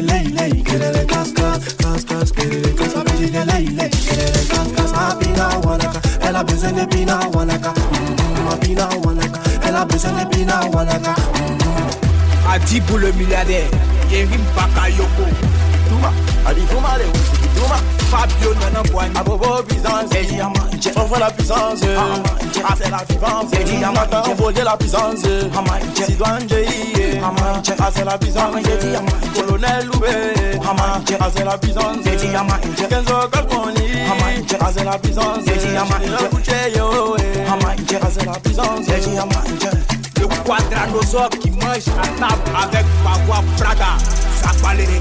wanaka, 5.65 6.01
elle 6.23 6.37
a 6.37 6.45
besoin 6.45 6.73
de 6.73 6.85
pina 6.87 7.21
wanaka 7.35 7.73
Mm, 7.75 9.05
wanaka, 9.05 9.41
elle 9.67 9.77
a 9.77 9.85
besoin 9.85 10.13
de 10.13 10.29
pina 10.31 10.61
wanaka 10.73 11.15
Adibou 12.51 12.97
le 12.97 13.13
milliardaire, 13.13 13.69
Touma, 15.97 16.13
Ali 16.47 16.61
Touma, 16.67 16.99
les 16.99 17.07
whisky 17.07 17.49
Touma 17.57 17.79
Fabio 18.11 18.53
Nanamboine, 18.61 19.17
Abobo 19.17 19.63
puissance, 19.67 20.13
et 20.15 20.27
Diamant, 20.27 20.53
on 20.97 21.05
voit 21.05 21.19
la 21.19 21.31
puissance, 21.31 21.81
ah 22.65 22.75
c'est 22.77 22.91
la 22.91 22.99
vivance, 23.09 23.47
voit 24.35 24.53
la 24.65 24.77
puissance, 24.77 25.21
Sidouane 25.95 26.47
J, 26.49 26.55
ah 27.23 27.33
c'est 27.95 28.05
la 28.05 28.19
puissance, 28.19 28.55
colonel 29.35 29.87
Loubé, 29.87 30.35
ah 30.63 30.75
c'est 31.35 31.45
la 31.45 31.57
puissance, 31.59 31.97
Kenzo 32.89 33.29
Kalkoni, 33.33 33.89
ah 34.61 34.71
c'est 34.77 34.85
la 34.85 34.99
puissance, 34.99 35.39
ah 35.47 35.47
c'est 35.47 35.59
puissance, 38.41 38.87
le 38.87 38.93
qui 41.41 41.51
mange 41.51 41.89
à 41.89 42.07
table 42.19 42.51
avec 42.63 42.85
Bagua 43.05 43.39
Prada, 43.57 43.93
ça 44.43 44.51
parle 44.63 44.79
les. 44.79 45.01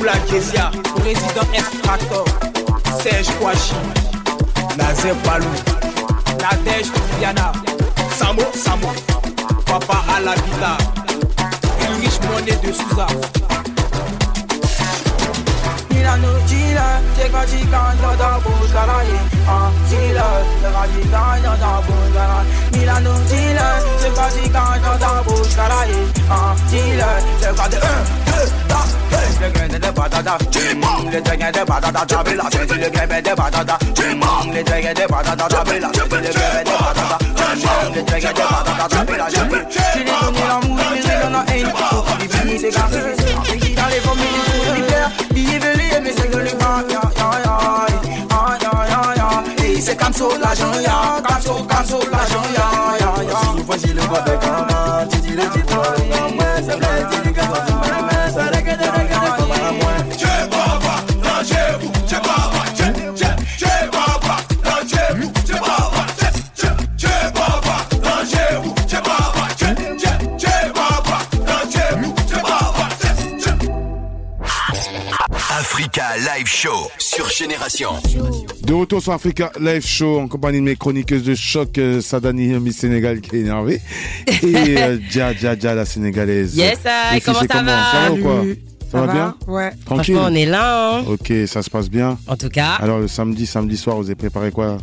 Boula 0.00 0.16
Kezia, 0.26 0.70
Président 0.96 1.46
Extractor, 1.52 2.24
Serge 3.02 3.30
Kouachi, 3.38 3.74
Nazer 4.78 5.14
Balou, 5.26 5.46
Nadège 6.40 6.90
Viana, 7.18 7.52
Samo 8.16 8.40
Samo, 8.54 8.94
Papa 9.66 10.02
Alabila, 10.16 10.78
Ulrich 11.90 12.18
Monet 12.22 12.56
de 12.62 12.72
Souza. 12.72 13.06
Milano, 15.90 16.40
Le 28.40 29.48
grain 29.50 29.68
de 29.68 29.78
patata, 29.78 30.38
manges 30.76 31.12
le 31.12 31.20
de 31.20 31.64
patata, 31.64 31.92
la 31.92 32.44
tête, 32.50 32.72
le 32.72 32.76
de 32.78 33.34
patata, 33.34 33.78
manges 34.16 34.54
le 34.54 34.62
grain 34.62 34.92
de 34.94 35.06
patata, 35.06 35.46
taper 35.48 35.80
la 35.80 35.88
tête, 35.88 36.10
le 36.10 36.18
de 36.20 36.28
patata, 36.30 37.18
manges 37.40 37.94
le 37.94 38.02
grain 38.02 38.18
de 38.18 38.34
patata, 38.40 38.98
la 39.16 39.26
tête. 39.26 39.48
L'amour, 40.06 40.76
mais 40.76 41.02
j'ai 41.02 41.16
dans 41.22 41.30
la 41.30 41.42
haine. 41.54 41.72
Les 42.46 42.70
dans 43.74 43.86
les 43.86 44.00
familles, 44.00 44.28
les 44.74 45.34
billet 45.34 45.58
velé, 45.58 45.86
mais 46.02 46.12
c'est 46.16 46.30
que 46.30 46.38
les 46.38 46.52
gars, 46.52 46.84
ya, 46.90 47.00
c'est 49.80 49.96
comme 49.96 50.12
ça 50.12 50.24
l'argent, 50.40 50.80
ya, 50.80 51.22
comme 51.26 51.40
ça, 51.40 51.50
comme 51.50 51.86
ça 51.86 51.96
l'argent, 52.10 52.44
Show 76.60 76.90
sur 76.98 77.26
Génération. 77.30 77.88
De 78.62 78.74
retour 78.74 79.00
sur 79.00 79.12
Africa 79.14 79.50
Live 79.58 79.86
Show 79.86 80.20
en 80.20 80.28
compagnie 80.28 80.58
de 80.58 80.64
mes 80.64 80.76
chroniqueuses 80.76 81.22
de 81.22 81.34
choc, 81.34 81.78
euh, 81.78 82.02
Sadani 82.02 82.48
Miss 82.60 82.76
Sénégal 82.76 83.22
qui 83.22 83.36
est 83.36 83.40
énervée 83.40 83.80
et 84.42 84.76
euh, 84.76 84.98
Dja 85.10 85.32
Dja 85.32 85.58
Dja 85.58 85.74
la 85.74 85.86
sénégalaise. 85.86 86.54
Yes, 86.54 86.80
I. 87.14 87.20
Comment 87.22 87.40
ça 87.50 87.62
va? 87.62 87.92
Ça 87.92 88.00
va 88.08 88.12
ou 88.12 88.16
quoi? 88.22 88.44
Ça, 88.92 89.00
va, 89.06 89.12
bien? 89.12 89.34
Ouais. 89.46 89.70
Tranquille? 89.86 90.14
Franchement, 90.16 90.28
on 90.30 90.34
est 90.34 90.44
là. 90.44 90.98
hein. 90.98 91.04
Ok, 91.08 91.32
ça 91.46 91.62
se 91.62 91.70
passe 91.70 91.88
bien. 91.88 92.18
En 92.26 92.36
tout 92.36 92.50
cas, 92.50 92.72
Alors 92.80 92.98
le 92.98 93.08
samedi, 93.08 93.46
samedi 93.46 93.78
soir, 93.78 93.96
vous 93.96 94.04
avez 94.04 94.14
préparé 94.14 94.50
quoi? 94.50 94.76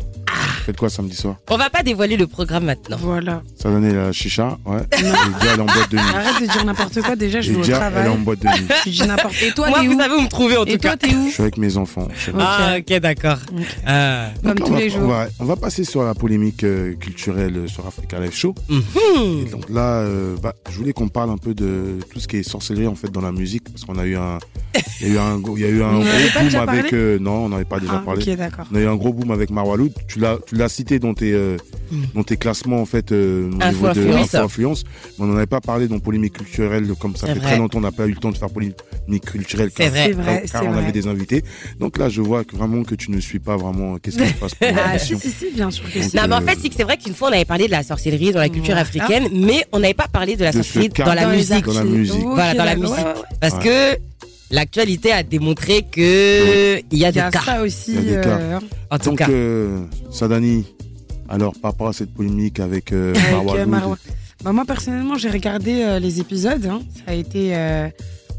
Faites 0.68 0.76
quoi 0.76 0.90
samedi 0.90 1.16
soir? 1.16 1.36
On 1.48 1.56
va 1.56 1.70
pas 1.70 1.82
dévoiler 1.82 2.18
le 2.18 2.26
programme 2.26 2.66
maintenant. 2.66 2.98
Voilà. 3.00 3.40
Ça 3.56 3.70
donnait 3.70 3.94
la 3.94 4.12
chicha, 4.12 4.58
ouais. 4.66 4.80
Et 4.92 4.96
elle 5.00 5.58
est 5.58 5.62
en 5.62 5.64
boîte 5.64 5.90
de 5.90 5.96
nuit. 5.96 6.02
Arrête 6.14 6.42
de 6.46 6.52
dire 6.52 6.62
n'importe 6.66 7.00
quoi. 7.00 7.16
Déjà, 7.16 7.40
je 7.40 7.48
Et 7.50 7.54
vais 7.54 7.60
au 7.60 7.64
elle 7.64 8.04
est 8.04 8.08
en 8.10 8.18
boîte 8.18 8.40
de 8.40 8.48
nuit. 8.48 8.68
Tu 8.82 8.90
dis 8.90 9.02
n'importe. 9.06 9.34
Et 9.42 9.52
toi, 9.52 9.70
Moi, 9.70 9.80
t'es 9.80 9.86
vous 9.86 9.94
où 9.94 9.98
savez 9.98 10.14
où 10.16 10.20
me 10.20 10.28
trouver 10.28 10.58
en 10.58 10.66
Et 10.66 10.72
tout 10.72 10.78
toi, 10.86 10.90
cas. 10.90 10.96
t'es 11.08 11.14
où 11.14 11.26
Je 11.28 11.32
suis 11.32 11.40
avec 11.42 11.56
mes 11.56 11.78
enfants. 11.78 12.06
je- 12.14 12.32
Ah, 12.38 12.74
ok, 12.80 13.00
d'accord. 13.00 13.38
Ah. 13.86 14.26
Comme 14.42 14.54
Donc, 14.56 14.66
tous 14.66 14.72
on 14.72 14.74
va- 14.74 14.80
les 14.80 14.90
jours. 14.90 15.00
On 15.04 15.06
va, 15.06 15.26
on 15.40 15.44
va 15.46 15.56
passer 15.56 15.84
sur 15.84 16.02
la 16.02 16.12
polémique 16.14 16.64
euh, 16.64 16.92
culturelle 16.96 17.56
euh, 17.56 17.66
sur 17.66 17.86
Africa 17.86 18.20
Live 18.20 18.34
Show. 18.34 18.54
Mhm. 18.68 18.82
Et 19.46 19.50
donc 19.50 19.70
là, 19.70 20.00
euh, 20.02 20.36
bah, 20.42 20.52
je 20.70 20.76
voulais 20.76 20.92
qu'on 20.92 21.08
parle 21.08 21.30
un 21.30 21.38
peu 21.38 21.54
de 21.54 21.98
tout 22.12 22.20
ce 22.20 22.28
qui 22.28 22.36
est 22.36 22.42
sorcellerie 22.42 22.88
en 22.88 22.94
fait 22.94 23.10
dans 23.10 23.22
la 23.22 23.32
musique 23.32 23.64
parce 23.72 23.86
qu'on 23.86 23.96
a 23.98 24.04
eu 24.04 24.16
un, 24.18 24.36
il 25.00 25.08
y 25.08 25.10
a 25.12 25.14
eu 25.14 25.18
un, 25.18 25.40
il 25.56 25.62
y 25.62 25.64
a 25.64 25.68
eu 25.68 25.82
un 25.82 25.86
On 25.94 26.02
en 26.02 26.02
avait 26.02 26.10
gros 26.24 26.28
pas 26.34 26.38
boom 26.40 26.44
déjà 26.44 26.62
avec, 26.62 26.92
euh, 26.92 27.18
non, 27.18 27.46
on 27.46 27.48
n'avait 27.48 27.64
pas 27.64 27.80
déjà 27.80 27.94
Ah, 27.96 28.02
parlé. 28.04 28.22
ok, 28.30 28.36
d'accord. 28.36 28.66
On 28.70 28.76
a 28.76 28.80
eu 28.80 28.86
un 28.86 28.96
gros 28.96 29.14
boom 29.14 29.30
avec 29.30 29.48
Marwaloud. 29.48 29.92
Tu 30.08 30.18
l'as, 30.18 30.36
tu 30.46 30.56
l'as 30.58 30.68
cité 30.68 30.98
dans 30.98 31.14
tes, 31.14 31.32
euh, 31.32 31.56
Hmm. 31.90 32.02
dans 32.14 32.22
tes 32.22 32.36
classements 32.36 32.82
en 32.82 32.84
fait 32.84 33.12
euh, 33.12 33.50
au 33.50 33.62
Info 33.62 33.88
niveau 33.94 33.94
de 33.94 34.36
Influence. 34.36 34.84
Mais 35.18 35.24
on 35.24 35.28
n'en 35.28 35.36
avait 35.36 35.46
pas 35.46 35.62
parlé 35.62 35.88
dans 35.88 35.98
polémique 36.00 36.34
culturelle 36.34 36.86
comme 37.00 37.16
ça 37.16 37.26
C'est 37.26 37.32
fait 37.32 37.38
vrai. 37.38 37.48
très 37.48 37.56
longtemps. 37.56 37.78
On 37.78 37.80
n'a 37.80 37.92
pas 37.92 38.06
eu 38.06 38.10
le 38.10 38.16
temps 38.16 38.30
de 38.30 38.36
faire 38.36 38.50
polémique 38.50 38.74
culturelle. 39.24 39.70
C'est 39.74 39.84
car- 39.84 39.90
vrai. 39.90 40.44
Car 40.52 40.64
on 40.66 40.72
vrai. 40.72 40.82
avait 40.82 40.92
des 40.92 41.06
invités. 41.06 41.42
Donc 41.80 41.96
là, 41.96 42.10
je 42.10 42.20
vois 42.20 42.44
que 42.44 42.54
vraiment 42.56 42.82
que 42.84 42.94
tu 42.94 43.10
ne 43.10 43.18
suis 43.20 43.38
pas 43.38 43.56
vraiment. 43.56 43.96
Qu'est-ce 43.98 44.18
qui 44.18 44.28
se 44.28 44.34
passe 44.34 44.54
pour 44.54 44.68
Ah, 44.76 44.98
si, 44.98 45.12
l'émission. 45.14 45.18
si, 45.18 45.46
si, 45.46 45.50
bien 45.54 45.70
sûr 45.70 45.84
que. 45.90 45.98
Donc, 45.98 46.12
Non, 46.12 46.22
mais 46.28 46.34
en 46.34 46.42
euh, 46.42 46.46
fait, 46.46 46.58
c'est 46.60 46.68
que 46.68 46.74
c'est 46.76 46.82
vrai 46.84 46.98
qu'une 46.98 47.14
fois, 47.14 47.30
on 47.30 47.32
avait 47.32 47.46
parlé 47.46 47.66
de 47.66 47.70
la 47.72 47.82
sorcellerie 47.82 48.32
dans 48.32 48.40
la 48.40 48.50
culture 48.50 48.76
africaine, 48.76 49.28
mais 49.32 49.64
on 49.72 49.78
n'avait 49.80 49.94
pas 49.94 50.08
parlé 50.08 50.36
de 50.36 50.44
la 50.44 50.52
De 50.52 50.56
sorcellerie 50.60 50.90
dans 50.90 51.14
la 51.14 51.26
musique. 51.34 51.64
Dans 51.64 51.72
la 51.72 51.84
musique. 51.84 52.22
Voilà, 52.22 52.52
dans 52.54 52.64
la. 52.64 53.14
Parce 53.40 53.54
que 53.64 53.96
l'actualité 54.50 55.12
a 55.12 55.22
démontré 55.22 55.82
que 55.82 56.78
il 56.90 56.98
y 56.98 57.04
a 57.04 57.08
Il 57.08 57.10
y 57.10 57.12
des 57.12 57.20
a 57.20 57.30
cas. 57.30 57.40
ça 57.40 57.62
aussi. 57.62 57.94
Il 57.94 58.10
y 58.10 58.14
a 58.14 58.16
des 58.16 58.22
cas. 58.22 58.38
euh, 58.38 58.60
En 58.90 58.98
tout 58.98 59.10
Donc, 59.10 59.18
cas. 59.18 59.28
euh, 59.30 59.80
Sadani, 60.10 60.64
alors 61.28 61.52
par 61.60 61.72
rapport 61.72 61.88
à 61.88 61.92
cette 61.92 62.12
polémique 62.14 62.60
avec, 62.60 62.92
euh, 62.92 63.14
Avec, 63.14 63.30
Marwa 63.32 63.56
euh, 63.56 63.66
Marwa. 63.66 63.98
Bah, 64.44 64.52
moi, 64.52 64.64
personnellement, 64.64 65.16
j'ai 65.16 65.30
regardé 65.30 65.82
euh, 65.82 65.98
les 65.98 66.20
épisodes. 66.20 66.64
hein. 66.66 66.80
Ça 66.94 67.10
a 67.12 67.14
été 67.14 67.56
euh, 67.56 67.88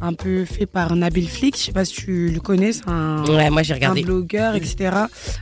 un 0.02 0.14
peu 0.14 0.46
fait 0.46 0.66
par 0.66 0.96
Nabil 0.96 1.28
Flick. 1.28 1.58
Je 1.58 1.64
sais 1.66 1.72
pas 1.74 1.84
si 1.84 1.94
tu 1.94 2.30
le 2.30 2.40
connais. 2.40 2.72
C'est 2.72 2.88
un, 2.88 3.26
Ouais, 3.26 3.50
moi 3.50 3.64
j'ai 3.64 3.74
un 3.74 3.76
regardé. 3.76 4.04
blogueur, 4.04 4.56
etc. 4.56 4.92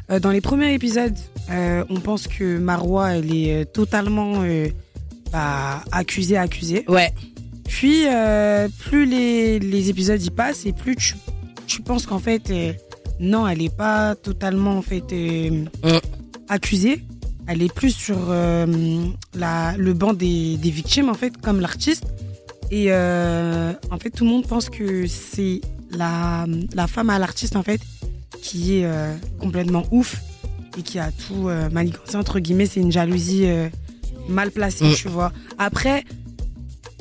Euh, 0.10 0.20
dans 0.20 0.32
les 0.32 0.42
premiers 0.42 0.74
épisodes, 0.74 1.14
euh, 1.52 1.84
on 1.92 2.00
pense 2.00 2.28
que 2.28 2.58
Marwa, 2.58 3.12
elle 3.18 3.32
est 3.36 3.66
totalement 3.72 4.42
euh, 4.42 4.68
bah, 5.32 5.84
accusée, 5.92 6.38
accusée. 6.38 6.84
Ouais, 6.88 7.14
Puis, 7.68 8.06
euh, 8.08 8.68
plus 8.80 9.06
les, 9.06 9.60
les 9.60 9.90
épisodes 9.90 10.22
y 10.22 10.30
passent 10.30 10.66
et 10.66 10.74
plus 10.74 10.96
tu, 10.96 11.16
tu 11.68 11.82
penses 11.82 12.06
qu'en 12.06 12.20
fait, 12.20 12.50
euh, 12.50 12.74
non, 13.20 13.48
elle 13.48 13.60
n'est 13.60 13.70
pas 13.70 14.16
totalement 14.16 14.78
en 14.78 14.82
fait 14.82 15.04
euh, 15.12 15.66
accusée. 16.50 17.04
Elle 17.48 17.62
est 17.62 17.74
plus 17.74 17.92
sur 17.92 18.18
la, 19.34 19.76
le 19.78 19.94
banc 19.94 20.14
des, 20.14 20.58
des 20.58 20.70
victimes, 20.70 21.08
en 21.08 21.14
fait, 21.14 21.38
comme 21.38 21.62
l'artiste. 21.62 22.04
Et 22.72 22.92
en 22.92 23.98
fait, 24.02 24.10
tout 24.10 24.26
le 24.26 24.30
monde 24.30 24.46
pense 24.46 24.70
que 24.70 25.08
c'est 25.08 25.62
la, 25.90 26.46
la 26.74 26.88
femme 26.88 27.10
à 27.10 27.18
l'artiste, 27.20 27.56
en 27.56 27.64
fait, 27.64 27.80
qui 28.42 28.80
est 28.80 28.90
complètement 29.40 29.86
ouf 29.92 30.18
et 30.78 30.82
qui 30.82 31.00
a 31.00 31.10
tout 31.14 31.48
manigancé, 31.72 32.18
entre 32.18 32.40
guillemets. 32.40 32.66
C'est 32.66 32.82
une 32.82 32.92
jalousie 32.92 33.46
mal 34.28 34.52
placée, 34.52 34.84
Mm. 34.90 34.96
tu 34.96 35.08
vois. 35.08 35.32
Après, 35.58 36.04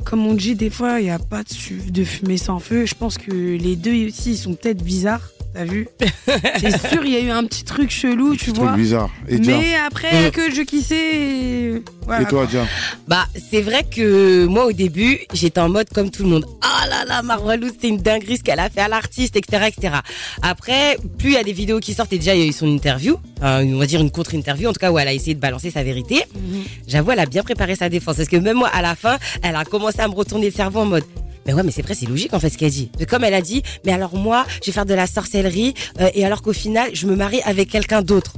comme 0.09 0.25
on 0.25 0.33
dit, 0.33 0.55
des 0.55 0.69
fois, 0.69 1.01
il 1.01 1.03
n'y 1.03 1.11
a 1.11 1.19
pas 1.19 1.43
de, 1.43 1.91
de 1.91 2.03
fumée 2.05 2.37
sans 2.37 2.59
feu. 2.59 2.85
Je 2.85 2.95
pense 2.95 3.17
que 3.17 3.31
les 3.31 3.75
deux 3.75 4.07
aussi, 4.07 4.37
sont 4.37 4.53
peut-être 4.53 4.81
bizarres. 4.81 5.31
T'as 5.53 5.65
vu 5.65 5.87
C'est 6.59 6.87
sûr, 6.89 7.03
il 7.03 7.11
y 7.13 7.15
a 7.15 7.19
eu 7.21 7.29
un 7.31 7.43
petit 7.45 7.63
truc 7.63 7.89
chelou, 7.89 8.35
tu 8.35 8.51
Petit 8.51 8.59
vois. 8.59 8.67
truc 8.67 8.79
bizarre. 8.79 9.09
Et 9.27 9.37
Mais 9.39 9.75
après 9.75 10.29
que 10.31 10.51
je 10.53 10.61
kissais. 10.61 11.81
Voilà. 12.05 12.21
et 12.21 12.25
toi, 12.25 12.45
Dia 12.45 12.65
bah 13.07 13.25
c'est 13.49 13.61
vrai 13.61 13.83
que 13.83 14.45
moi 14.45 14.65
au 14.67 14.71
début 14.71 15.19
j'étais 15.33 15.59
en 15.59 15.67
mode 15.69 15.89
comme 15.89 16.09
tout 16.11 16.23
le 16.23 16.29
monde. 16.29 16.45
Ah 16.61 16.85
là 16.87 17.05
là, 17.05 17.21
Marwalou 17.21 17.67
c'est 17.79 17.87
une 17.87 17.97
dinguerie 17.97 18.37
ce 18.37 18.43
qu'elle 18.43 18.59
a 18.59 18.69
fait 18.69 18.81
à 18.81 18.87
l'artiste, 18.87 19.35
etc., 19.35 19.67
etc. 19.75 19.95
Après, 20.41 20.97
plus 21.17 21.29
il 21.31 21.33
y 21.33 21.37
a 21.37 21.43
des 21.43 21.53
vidéos 21.53 21.79
qui 21.79 21.93
sortent 21.93 22.13
et 22.13 22.17
déjà 22.19 22.35
il 22.35 22.41
y 22.41 22.43
a 22.43 22.47
eu 22.47 22.53
son 22.53 22.67
interview, 22.67 23.17
enfin, 23.37 23.63
on 23.65 23.77
va 23.77 23.85
dire 23.87 23.99
une 24.01 24.11
contre-interview 24.11 24.69
en 24.69 24.73
tout 24.73 24.79
cas 24.79 24.91
où 24.91 24.99
elle 24.99 25.07
a 25.07 25.13
essayé 25.13 25.33
de 25.35 25.39
balancer 25.39 25.71
sa 25.71 25.83
vérité. 25.83 26.23
Mhm. 26.35 26.63
J'avoue, 26.87 27.11
elle 27.11 27.19
a 27.19 27.25
bien 27.25 27.43
préparé 27.43 27.75
sa 27.75 27.89
défense 27.89 28.17
parce 28.17 28.29
que 28.29 28.37
même 28.37 28.57
moi 28.57 28.69
à 28.73 28.81
la 28.81 28.95
fin, 28.95 29.17
elle 29.41 29.55
a 29.55 29.65
commencé 29.65 29.99
à 29.99 30.07
me 30.07 30.13
retourner 30.13 30.45
le 30.47 30.51
cerveau 30.53 30.81
en 30.81 30.85
mode. 30.85 31.03
Mais 31.47 31.53
ouais, 31.53 31.63
mais 31.63 31.71
c'est 31.71 31.81
vrai, 31.81 31.95
c'est 31.95 32.05
logique 32.07 32.33
en 32.33 32.39
fait 32.39 32.49
ce 32.49 32.57
qu'elle 32.57 32.71
dit. 32.71 32.91
Comme 33.09 33.23
elle 33.23 33.33
a 33.33 33.41
dit, 33.41 33.63
mais 33.85 33.93
alors 33.93 34.15
moi, 34.15 34.45
je 34.61 34.67
vais 34.67 34.73
faire 34.73 34.85
de 34.85 34.93
la 34.93 35.07
sorcellerie 35.07 35.73
euh, 36.01 36.09
et 36.13 36.25
alors 36.25 36.41
qu'au 36.41 36.53
final, 36.53 36.89
je 36.93 37.07
me 37.07 37.15
marie 37.15 37.41
avec 37.45 37.69
quelqu'un 37.69 38.01
d'autre. 38.01 38.33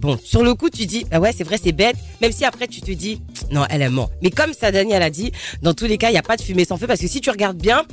Bon, 0.00 0.18
sur 0.22 0.42
le 0.42 0.54
coup, 0.54 0.68
tu 0.68 0.84
dis, 0.84 1.06
ah 1.12 1.20
ouais, 1.20 1.32
c'est 1.34 1.44
vrai, 1.44 1.58
c'est 1.62 1.72
bête. 1.72 1.96
Même 2.20 2.32
si 2.32 2.44
après, 2.44 2.66
tu 2.66 2.80
te 2.82 2.90
dis, 2.90 3.22
non, 3.52 3.64
elle 3.70 3.80
est 3.80 3.88
morte. 3.88 4.12
Mais 4.22 4.30
comme 4.30 4.52
ça, 4.52 4.70
Dani, 4.70 4.92
elle 4.92 5.02
a 5.02 5.10
dit, 5.10 5.32
dans 5.62 5.72
tous 5.72 5.86
les 5.86 5.96
cas, 5.96 6.10
il 6.10 6.12
n'y 6.12 6.18
a 6.18 6.22
pas 6.22 6.36
de 6.36 6.42
fumée 6.42 6.64
sans 6.64 6.76
feu 6.76 6.86
parce 6.86 7.00
que 7.00 7.06
si 7.06 7.20
tu 7.20 7.30
regardes 7.30 7.56
bien, 7.56 7.84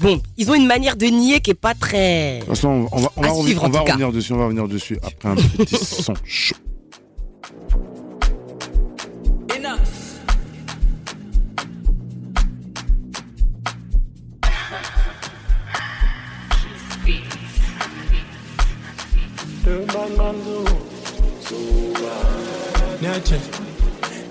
bon, 0.00 0.20
ils 0.36 0.50
ont 0.50 0.54
une 0.54 0.66
manière 0.66 0.96
de 0.96 1.06
nier 1.06 1.40
qui 1.40 1.52
est 1.52 1.54
pas 1.54 1.74
très. 1.74 2.34
De 2.34 2.40
toute 2.40 2.48
façon, 2.56 2.88
on 2.90 3.00
va, 3.00 3.12
on 3.16 3.42
suivre, 3.42 3.64
on 3.64 3.68
revenir 3.70 4.12
dessus, 4.12 4.32
on 4.32 4.36
va 4.36 4.44
revenir 4.44 4.68
dessus 4.68 4.98
après 5.02 5.28
un 5.28 5.36
petit 5.36 5.76
son 5.82 6.14
chaud. 6.24 6.56
Niache, 23.00 23.40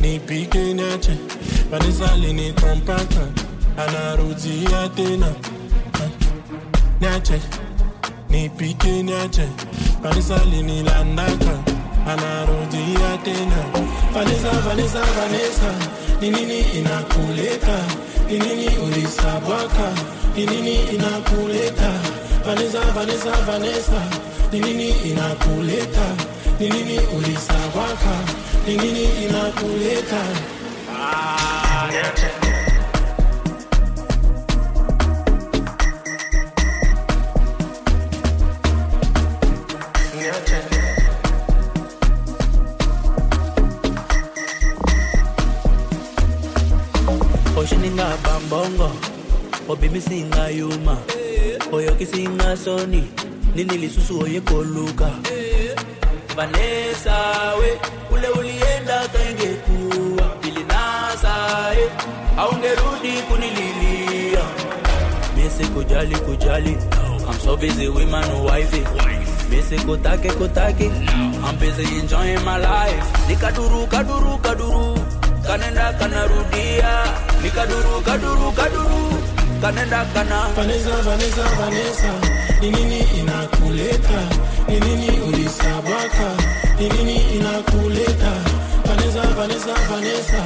nipike 0.01 0.73
niache, 0.73 1.17
panisali 1.71 2.33
ni 2.33 2.53
kompaka, 2.53 3.27
anarudi 3.77 4.67
Athena. 4.83 5.27
Niache, 7.01 7.39
nipike 8.29 9.03
niache, 9.03 9.47
panisali 10.03 10.61
ni 10.63 10.83
landaka, 10.83 11.53
anarudi 12.07 12.83
Athena. 13.13 13.63
Vanessa, 14.13 14.51
Vanessa, 14.51 15.01
Vanessa, 15.01 15.71
ni 16.21 16.29
nini 16.31 16.59
inakuleta? 16.59 17.79
Ni 18.29 18.39
nini 18.39 18.67
ulisabwaka? 18.77 19.91
Ni 20.35 20.45
nini 20.45 20.75
inakuleta? 20.95 21.91
Vanessa, 22.45 22.79
Vanessa, 22.95 23.31
Vanessa, 23.45 24.01
ni 24.51 24.59
nini 24.59 24.89
inakuleta? 24.89 26.05
Ni 26.59 26.69
nini 26.69 26.99
ulisabwaka? 27.17 28.15
Ni 28.67 28.77
nini 28.77 29.03
inakuleta? 29.23 30.21
Ah. 30.99 31.87
Niache. 31.91 32.29
Oshininga 47.57 48.17
bambongo 48.23 48.91
Obimi 49.67 50.01
singa 50.01 50.49
yuma 50.49 50.97
Oyoki 51.71 52.05
singa 52.05 52.57
soni 52.57 53.03
Nini 53.55 53.77
lisusu 53.77 54.19
oye 54.23 54.41
koluka? 54.41 55.09
Vanessa 56.35 57.15
we 57.59 57.69
Ule 58.11 58.27
ulienda 58.27 59.07
kaingekuwa 59.13 60.29
Pili 60.41 60.63
nasa 60.63 61.33
eh 61.73 61.89
Aungerudi 62.37 63.21
kunililia. 63.29 64.43
Mese 65.37 65.65
kujali 65.67 66.15
kujali. 66.15 66.77
I'm 67.27 67.39
so 67.39 67.55
busy 67.57 67.87
with 67.89 68.09
my 68.09 68.21
new 68.27 68.43
wifey 68.45 68.83
Mese 69.49 69.77
kotake 69.85 70.29
kotake. 70.31 70.85
I'm 71.43 71.57
busy 71.59 71.99
enjoying 71.99 72.43
my 72.45 72.57
life. 72.57 73.03
Nikaduru 73.27 73.87
kaduru 73.87 74.37
kaduru. 74.37 74.97
Kanenda 75.47 75.93
kanarudia. 75.93 76.91
Nikaduru 77.43 78.01
kaduru 78.05 78.51
kaduru. 78.51 79.13
Kanenda 79.61 80.05
kana. 80.13 80.47
Vanessa, 80.55 80.89
Vanessa, 81.03 81.43
Vanessa, 81.59 82.11
ni 82.61 82.69
nini 82.71 82.99
inakuleta? 83.19 84.19
Ni 84.67 84.79
nini 84.79 85.19
ulisabwaka? 85.27 86.27
Ni 86.79 86.89
nini 86.89 87.15
inakuleta? 87.35 88.31
Vanessa, 88.85 89.21
Vanessa, 89.37 89.73
Vanessa, 89.89 90.43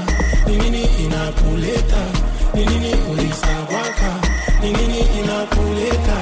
ni 0.48 0.58
nini 0.58 0.84
inakuleta? 1.06 2.02
Ni 2.54 2.66
nini 2.66 2.94
ulisabwaka? 3.12 4.12
Ni 4.62 4.72
nini 4.72 5.00
inakuleta? 5.00 6.18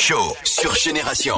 Show 0.00 0.34
sur 0.44 0.74
Génération. 0.76 1.36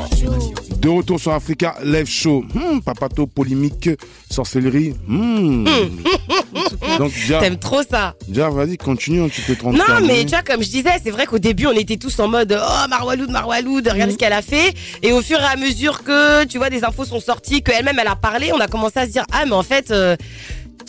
De 0.78 0.88
retour 0.88 1.18
sur 1.18 1.32
Africa 1.32 1.74
Live 1.82 2.06
Show. 2.06 2.44
Hmm, 2.54 2.78
papato, 2.78 3.26
polémique, 3.26 3.90
sorcellerie. 4.30 4.94
Hmm. 5.08 5.66
Donc, 6.98 7.10
T'aimes 7.26 7.58
trop 7.58 7.82
ça 7.82 8.14
déjà, 8.28 8.50
vas-y, 8.50 8.76
continue, 8.76 9.28
tu 9.30 9.40
peux 9.42 9.56
te 9.56 9.64
rendre 9.64 9.78
Non, 9.78 10.06
mais 10.06 10.24
tu 10.24 10.30
vois, 10.30 10.42
comme 10.42 10.62
je 10.62 10.68
disais, 10.68 10.90
c'est 11.02 11.10
vrai 11.10 11.26
qu'au 11.26 11.40
début, 11.40 11.66
on 11.66 11.72
était 11.72 11.96
tous 11.96 12.16
en 12.20 12.28
mode 12.28 12.56
Oh, 12.56 12.88
Marwaloud, 12.88 13.30
Marwaloud, 13.30 13.88
regarde 13.88 14.12
ce 14.12 14.16
qu'elle 14.16 14.32
a 14.32 14.42
fait. 14.42 14.72
Et 15.02 15.12
au 15.12 15.22
fur 15.22 15.40
et 15.40 15.44
à 15.44 15.56
mesure 15.56 16.04
que, 16.04 16.44
tu 16.44 16.58
vois, 16.58 16.70
des 16.70 16.84
infos 16.84 17.04
sont 17.04 17.20
sorties, 17.20 17.62
qu'elle-même, 17.62 17.98
elle 17.98 18.06
a 18.06 18.16
parlé, 18.16 18.52
on 18.52 18.60
a 18.60 18.68
commencé 18.68 19.00
à 19.00 19.06
se 19.06 19.10
dire 19.10 19.24
Ah, 19.32 19.44
mais 19.44 19.54
en 19.54 19.64
fait. 19.64 19.90
euh, 19.90 20.16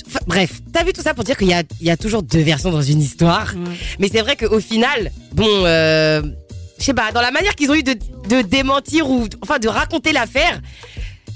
enfin, 0.07 0.19
bref, 0.27 0.61
t'as 0.71 0.83
vu 0.83 0.93
tout 0.93 1.01
ça 1.01 1.15
pour 1.15 1.23
dire 1.23 1.37
qu'il 1.37 1.47
y 1.49 1.53
a, 1.55 1.63
il 1.81 1.87
y 1.87 1.91
a 1.91 1.97
toujours 1.97 2.21
deux 2.21 2.41
versions 2.43 2.69
dans 2.71 2.83
une 2.83 3.01
histoire. 3.01 3.55
Mais 3.99 4.09
c'est 4.11 4.21
vrai 4.21 4.35
qu'au 4.35 4.59
final, 4.59 5.11
bon, 5.33 5.47
euh, 5.49 6.21
je 6.79 6.83
sais 6.85 6.93
pas, 6.93 7.11
dans 7.11 7.21
la 7.21 7.31
manière 7.31 7.55
qu'ils 7.55 7.69
ont 7.71 7.75
eu 7.75 7.83
de, 7.83 7.93
de 8.29 8.41
démentir 8.41 9.09
ou 9.09 9.25
enfin 9.41 9.59
de 9.59 9.67
raconter 9.67 10.11
l'affaire, 10.11 10.59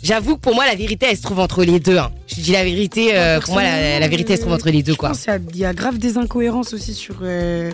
j'avoue 0.03 0.35
que 0.35 0.41
pour 0.41 0.55
moi, 0.55 0.65
la 0.65 0.75
vérité, 0.75 1.07
elle 1.09 1.17
se 1.17 1.21
trouve 1.21 1.39
entre 1.39 1.63
les 1.63 1.79
deux. 1.79 1.97
hein. 1.97 2.11
Je 2.27 2.35
dis 2.41 2.51
la 2.51 2.63
vérité, 2.63 3.15
euh, 3.15 3.39
pour 3.39 3.53
moi, 3.53 3.63
la, 3.63 3.99
la 3.99 4.07
vérité, 4.07 4.33
elle 4.33 4.37
se 4.39 4.43
trouve 4.43 4.53
entre 4.55 4.69
les 4.69 4.83
deux, 4.83 4.95
quoi. 4.95 5.11
A- 5.27 5.37
il 5.37 5.57
y, 5.57 5.65
a 5.65 5.73
grave 5.73 5.97
des 5.97 6.17
incohérences 6.17 6.73
aussi 6.73 6.93
sur 6.93 7.15
euh, 7.21 7.71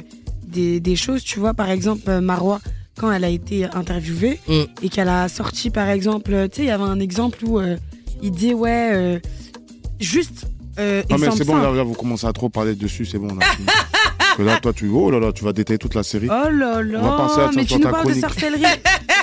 des, 0.48 0.80
des 0.80 0.96
choses. 0.96 1.24
Tu 1.24 1.40
vois, 1.40 1.54
par 1.54 1.70
exemple, 1.70 2.04
euh, 2.10 2.22
Marois, 2.22 2.60
quand 2.98 3.12
elle 3.12 3.24
a 3.24 3.30
été 3.30 3.66
interviewée 3.66 4.40
Mm. 4.48 4.62
et 4.84 4.90
qu'elle 4.90 5.10
a 5.10 5.28
sorti, 5.30 5.70
par 5.70 5.90
exemple, 5.90 6.30
tu 6.50 6.58
sais, 6.58 6.62
il 6.64 6.68
y 6.68 6.72
avait 6.72 6.84
un 6.84 7.00
exemple 7.00 7.40
où 7.46 7.60
euh, 7.60 7.78
il 8.22 8.32
dit, 8.32 8.54
ouais, 8.54 8.90
euh, 8.94 9.20
juste. 10.00 10.46
euh, 10.80 11.02
Non, 11.10 11.18
mais 11.18 11.30
c'est 11.36 11.44
bon, 11.46 11.58
là, 11.58 11.84
vous 11.84 11.94
commencez 11.94 12.28
à 12.28 12.34
trop 12.34 12.50
parler 12.50 12.76
dessus, 12.76 13.06
c'est 13.06 13.18
bon. 13.18 13.34
Là, 13.34 13.46
fini. 13.56 13.68
Parce 14.36 14.48
que 14.48 14.52
là, 14.52 14.60
toi, 14.60 14.74
tu, 14.74 14.90
oh 14.90 15.12
là 15.12 15.20
là, 15.20 15.32
tu 15.32 15.44
vas 15.44 15.54
détailler 15.54 15.78
toute 15.78 15.94
la 15.94 16.02
série. 16.02 16.28
Oh 16.28 16.50
là 16.50 16.82
On 16.96 17.02
va 17.02 17.18
passer 17.18 17.40
à 17.40 17.44
là, 17.46 17.52
mais 17.56 17.68
sur 17.68 17.78
tu 17.78 17.84
ta 17.84 17.90
nous 17.90 17.94
parles 17.94 18.16
de 18.16 18.20
sorcellerie. 18.20 18.64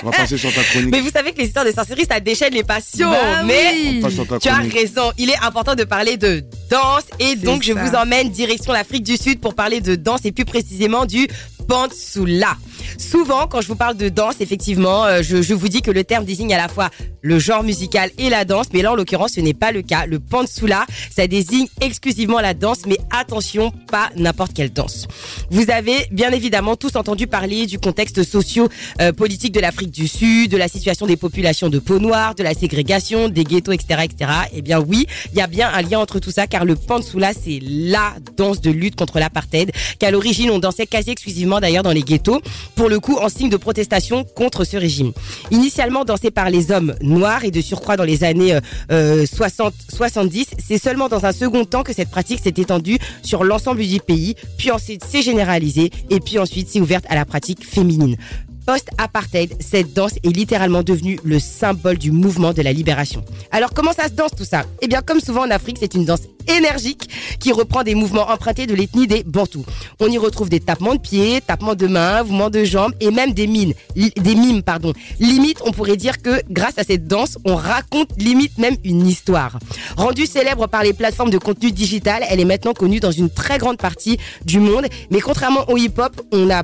On 0.03 0.09
va 0.09 0.17
passer 0.17 0.37
sur 0.37 0.53
ta 0.53 0.63
chronique. 0.63 0.89
Mais 0.89 1.01
vous 1.01 1.09
savez 1.09 1.33
que 1.33 1.39
les 1.39 1.47
histoires 1.47 1.65
de 1.65 1.71
sorcellerie, 1.71 2.05
ça 2.09 2.21
déchaîne 2.21 2.53
les 2.53 2.63
passions. 2.63 3.11
Bah 3.11 3.43
mais 3.45 3.73
oui. 3.73 3.95
On 3.97 4.01
passe 4.03 4.13
sur 4.13 4.27
ta 4.27 4.39
tu 4.39 4.47
as 4.47 4.55
raison, 4.55 5.11
il 5.17 5.29
est 5.29 5.37
important 5.43 5.75
de 5.75 5.83
parler 5.83 6.15
de 6.15 6.43
danse. 6.69 7.03
Et 7.19 7.35
donc, 7.35 7.61
je 7.63 7.73
vous 7.73 7.95
emmène 7.95 8.29
direction 8.29 8.71
l'Afrique 8.71 9.03
du 9.03 9.17
Sud 9.17 9.41
pour 9.41 9.53
parler 9.53 9.81
de 9.81 9.95
danse 9.95 10.21
et 10.23 10.31
plus 10.31 10.45
précisément 10.45 11.05
du 11.05 11.27
Pantsula. 11.67 12.57
Souvent, 12.97 13.47
quand 13.47 13.61
je 13.61 13.67
vous 13.67 13.75
parle 13.75 13.97
de 13.97 14.09
danse, 14.09 14.35
effectivement, 14.41 15.05
euh, 15.05 15.21
je, 15.23 15.41
je 15.41 15.53
vous 15.53 15.67
dis 15.67 15.81
que 15.81 15.91
le 15.91 16.03
terme 16.03 16.25
désigne 16.25 16.53
à 16.53 16.57
la 16.57 16.67
fois 16.67 16.89
le 17.21 17.39
genre 17.39 17.63
musical 17.63 18.09
et 18.17 18.29
la 18.29 18.45
danse, 18.45 18.67
mais 18.73 18.81
là, 18.81 18.91
en 18.91 18.95
l'occurrence, 18.95 19.33
ce 19.33 19.41
n'est 19.41 19.53
pas 19.53 19.71
le 19.71 19.81
cas. 19.81 20.05
Le 20.05 20.19
Pantsula, 20.19 20.85
ça 21.15 21.27
désigne 21.27 21.67
exclusivement 21.79 22.39
la 22.39 22.53
danse, 22.53 22.79
mais 22.87 22.97
attention, 23.11 23.71
pas 23.91 24.09
n'importe 24.15 24.53
quelle 24.53 24.73
danse. 24.73 25.07
Vous 25.49 25.69
avez 25.69 26.07
bien 26.11 26.31
évidemment 26.31 26.75
tous 26.75 26.95
entendu 26.95 27.27
parler 27.27 27.67
du 27.67 27.79
contexte 27.79 28.23
socio-politique 28.23 29.53
de 29.53 29.59
l'Afrique 29.59 29.91
du 29.91 30.07
Sud, 30.07 30.51
de 30.51 30.57
la 30.57 30.67
situation 30.67 31.05
des 31.05 31.17
populations 31.17 31.69
de 31.69 31.79
peau 31.79 31.99
noire, 31.99 32.35
de 32.35 32.43
la 32.43 32.53
ségrégation, 32.53 33.29
des 33.29 33.43
ghettos, 33.43 33.71
etc., 33.71 34.01
etc. 34.03 34.31
Eh 34.53 34.61
bien 34.61 34.79
oui, 34.79 35.05
il 35.31 35.37
y 35.37 35.41
a 35.41 35.47
bien 35.47 35.69
un 35.71 35.81
lien 35.81 35.99
entre 35.99 36.19
tout 36.19 36.31
ça, 36.31 36.47
car 36.47 36.65
le 36.65 36.75
Pantsula, 36.75 37.33
c'est 37.33 37.59
la 37.61 38.13
danse 38.35 38.61
de 38.61 38.71
lutte 38.71 38.95
contre 38.95 39.19
l'apartheid, 39.19 39.71
qu'à 39.99 40.11
l'origine 40.11 40.49
on 40.49 40.59
dansait 40.59 40.87
quasi 40.87 41.11
exclusivement 41.11 41.50
d'ailleurs 41.59 41.83
dans 41.83 41.91
les 41.91 42.03
ghettos, 42.03 42.41
pour 42.75 42.89
le 42.89 42.99
coup 42.99 43.17
en 43.17 43.29
signe 43.29 43.49
de 43.49 43.57
protestation 43.57 44.23
contre 44.23 44.63
ce 44.63 44.77
régime. 44.77 45.11
Initialement 45.51 46.05
dansé 46.05 46.31
par 46.31 46.49
les 46.49 46.71
hommes 46.71 46.95
noirs 47.01 47.43
et 47.43 47.51
de 47.51 47.61
surcroît 47.61 47.97
dans 47.97 48.03
les 48.03 48.23
années 48.23 48.57
euh, 48.91 49.25
60-70, 49.25 50.45
c'est 50.65 50.77
seulement 50.77 51.09
dans 51.09 51.25
un 51.25 51.31
second 51.31 51.65
temps 51.65 51.83
que 51.83 51.93
cette 51.93 52.09
pratique 52.09 52.39
s'est 52.43 52.53
étendue 52.57 52.97
sur 53.23 53.43
l'ensemble 53.43 53.81
du 53.81 53.99
pays, 53.99 54.35
puis 54.57 54.71
ensuite 54.71 55.03
s'est 55.03 55.21
généralisée 55.21 55.91
et 56.09 56.19
puis 56.19 56.39
ensuite 56.39 56.69
s'est 56.69 56.79
ouverte 56.79 57.05
à 57.09 57.15
la 57.15 57.25
pratique 57.25 57.65
féminine. 57.65 58.17
Post-apartheid, 58.65 59.55
cette 59.59 59.93
danse 59.93 60.13
est 60.23 60.35
littéralement 60.35 60.83
devenue 60.83 61.19
le 61.23 61.39
symbole 61.39 61.97
du 61.97 62.11
mouvement 62.11 62.53
de 62.53 62.61
la 62.61 62.71
libération. 62.71 63.23
Alors 63.51 63.73
comment 63.73 63.93
ça 63.93 64.07
se 64.07 64.13
danse 64.13 64.31
tout 64.37 64.45
ça? 64.45 64.63
Eh 64.81 64.87
bien 64.87 65.01
comme 65.01 65.19
souvent 65.19 65.45
en 65.45 65.51
Afrique, 65.51 65.77
c'est 65.79 65.93
une 65.93 66.05
danse 66.05 66.21
énergique 66.47 67.09
qui 67.39 67.51
reprend 67.51 67.83
des 67.83 67.95
mouvements 67.95 68.29
empruntés 68.29 68.67
de 68.67 68.73
l'ethnie 68.73 69.07
des 69.07 69.23
Bantous. 69.23 69.65
On 69.99 70.07
y 70.07 70.17
retrouve 70.17 70.49
des 70.49 70.59
tapements 70.59 70.95
de 70.95 70.99
pieds, 70.99 71.41
tapements 71.41 71.75
de 71.75 71.87
mains, 71.87 72.23
mouvements 72.23 72.49
de 72.49 72.63
jambes 72.63 72.93
et 72.99 73.11
même 73.11 73.33
des 73.33 73.47
mines, 73.47 73.73
des 73.95 74.35
mimes 74.35 74.63
pardon. 74.63 74.93
Limite, 75.19 75.59
on 75.65 75.71
pourrait 75.71 75.97
dire 75.97 76.21
que 76.21 76.41
grâce 76.49 76.77
à 76.77 76.83
cette 76.83 77.07
danse, 77.07 77.37
on 77.45 77.55
raconte 77.55 78.09
limite 78.17 78.57
même 78.57 78.75
une 78.83 79.07
histoire. 79.07 79.59
Rendue 79.97 80.25
célèbre 80.25 80.67
par 80.67 80.83
les 80.83 80.93
plateformes 80.93 81.29
de 81.29 81.37
contenu 81.37 81.71
digital, 81.71 82.23
elle 82.29 82.39
est 82.39 82.45
maintenant 82.45 82.73
connue 82.73 82.99
dans 82.99 83.11
une 83.11 83.29
très 83.29 83.57
grande 83.57 83.77
partie 83.77 84.17
du 84.45 84.59
monde, 84.59 84.85
mais 85.09 85.19
contrairement 85.19 85.69
au 85.69 85.77
hip-hop, 85.77 86.21
on 86.31 86.49
a 86.49 86.63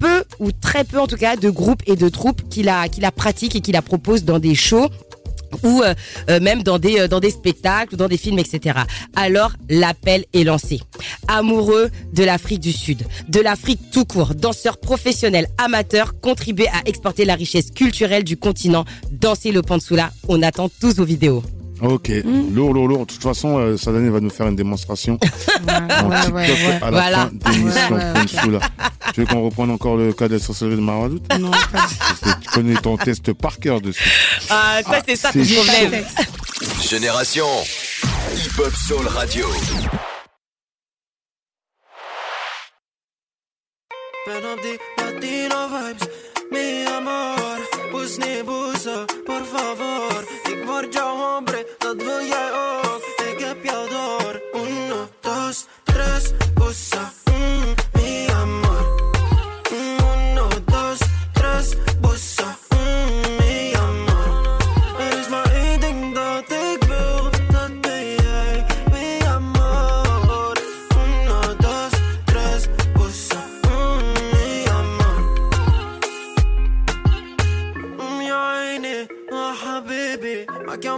peu 0.00 0.24
ou 0.40 0.50
très 0.50 0.84
peu 0.84 0.98
en 0.98 1.06
tout 1.06 1.16
cas 1.16 1.36
de 1.36 1.50
groupes 1.50 1.82
et 1.86 1.94
de 1.94 2.08
troupes 2.08 2.48
qui 2.48 2.64
la, 2.64 2.88
pratiquent 3.14 3.54
et 3.54 3.60
qui 3.60 3.70
la 3.70 3.82
proposent 3.82 4.24
dans 4.24 4.40
des 4.40 4.56
shows 4.56 4.88
ou 5.62 5.82
euh, 5.82 5.94
euh, 6.28 6.40
même 6.40 6.62
dans 6.62 6.78
des 6.78 7.00
euh, 7.00 7.08
dans 7.08 7.18
des 7.18 7.30
spectacles 7.30 7.94
ou 7.94 7.96
dans 7.96 8.06
des 8.08 8.16
films 8.16 8.38
etc. 8.38 8.80
Alors 9.16 9.52
l'appel 9.68 10.24
est 10.32 10.44
lancé. 10.44 10.80
Amoureux 11.28 11.90
de 12.12 12.24
l'Afrique 12.24 12.60
du 12.60 12.72
Sud, 12.72 13.04
de 13.28 13.40
l'Afrique 13.40 13.80
tout 13.92 14.04
court, 14.04 14.34
danseurs 14.34 14.78
professionnels, 14.78 15.48
amateurs, 15.58 16.20
contribuez 16.20 16.68
à 16.68 16.82
exporter 16.86 17.24
la 17.24 17.34
richesse 17.34 17.70
culturelle 17.72 18.24
du 18.24 18.36
continent. 18.36 18.84
Dansez 19.10 19.52
le 19.52 19.62
Pansula, 19.62 20.10
on 20.28 20.40
attend 20.42 20.68
tous 20.80 20.94
vos 20.94 21.04
vidéos. 21.04 21.42
Ok, 21.82 22.10
lourd, 22.52 22.74
lourd, 22.74 22.88
lourd. 22.88 23.06
De 23.06 23.12
toute 23.12 23.22
façon, 23.22 23.58
euh, 23.58 23.76
Sadane 23.76 24.10
va 24.10 24.20
nous 24.20 24.30
faire 24.30 24.46
une 24.48 24.56
démonstration 24.56 25.18
en 25.68 26.08
ouais, 26.10 26.20
TikTok 26.20 26.34
ouais, 26.34 26.42
ouais. 26.66 26.78
à 26.82 26.84
la 26.84 26.90
Voilà. 26.90 27.16
fin 27.18 27.30
de 27.32 27.94
ouais, 27.94 28.12
Ponsula. 28.14 28.60
Tu 29.14 29.20
veux 29.20 29.26
qu'on 29.26 29.42
reprenne 29.42 29.70
encore 29.70 29.96
le 29.96 30.12
cas 30.12 30.28
des 30.28 30.38
sorcelleries 30.38 30.76
de 30.76 30.80
Maradout 30.82 31.20
Non, 31.38 31.50
que 31.50 32.40
tu 32.42 32.48
connais 32.52 32.74
ton 32.74 32.96
test 32.96 33.32
par 33.32 33.58
cœur 33.58 33.80
dessus. 33.80 34.10
Ah, 34.50 34.80
ça 34.84 35.00
c'est 35.06 35.16
ça 35.16 35.32
ton 35.32 35.42
chaud. 35.44 35.62
problème. 35.64 36.04
Génération 36.82 37.46
Hip 38.34 38.58
Hop 38.60 38.74
Soul 38.74 39.06
Radio. 39.08 39.46
Ben 44.26 44.42
vibes, 45.68 46.08
mi 46.52 46.86
amor 46.86 47.36
Poes 48.00 48.16
niet 48.16 48.44
por 49.24 49.44
favor. 49.44 50.24
Ik 50.52 50.64
word 50.66 50.94
jouw 50.94 51.16
hombre, 51.16 51.66
dat 51.78 51.96
wil 51.96 52.20
jij 52.20 52.50
ook 52.52 53.02
Ik 53.32 53.38
heb 53.38 53.64
jou 53.64 53.88
door 53.88 54.42
Uno, 54.54 55.08
dos, 55.20 55.66
tres, 55.84 56.30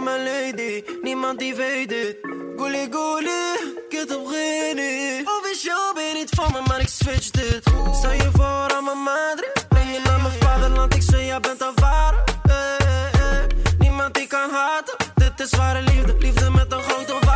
mijn 0.03 0.23
lady, 0.23 0.83
niemand 1.01 1.39
die 1.39 1.55
weet 1.55 1.89
dit 1.89 2.17
Goelie 2.57 2.87
goelie, 2.91 3.85
het 3.89 4.15
op 4.15 4.27
Genie 4.27 5.27
Officieel 5.37 5.93
ben 5.93 6.03
je 6.03 6.13
niet 6.13 6.29
van 6.29 6.51
me, 6.51 6.61
maar 6.67 6.79
ik 6.79 6.87
switch 6.87 7.29
dit. 7.31 7.63
Stel 7.93 8.11
je 8.11 8.29
voor 8.33 8.75
aan 8.75 8.83
mijn 8.83 8.97
madre 8.97 9.51
Breng 9.69 9.93
je 9.93 9.99
naar 10.03 10.21
mijn 10.21 10.33
vaderland, 10.39 10.95
ik 10.95 11.01
zeg 11.01 11.25
jij 11.25 11.39
bent 11.39 11.63
vader 11.75 12.23
eh, 12.43 12.53
eh, 12.79 13.13
eh. 13.13 13.47
Niemand 13.79 14.13
die 14.13 14.27
kan 14.27 14.49
haten 14.49 14.95
Dit 15.15 15.39
is 15.39 15.57
ware 15.57 15.81
liefde, 15.81 16.15
liefde 16.19 16.49
met 16.49 16.71
een 16.71 16.81
grote 16.81 17.13
waarde 17.25 17.32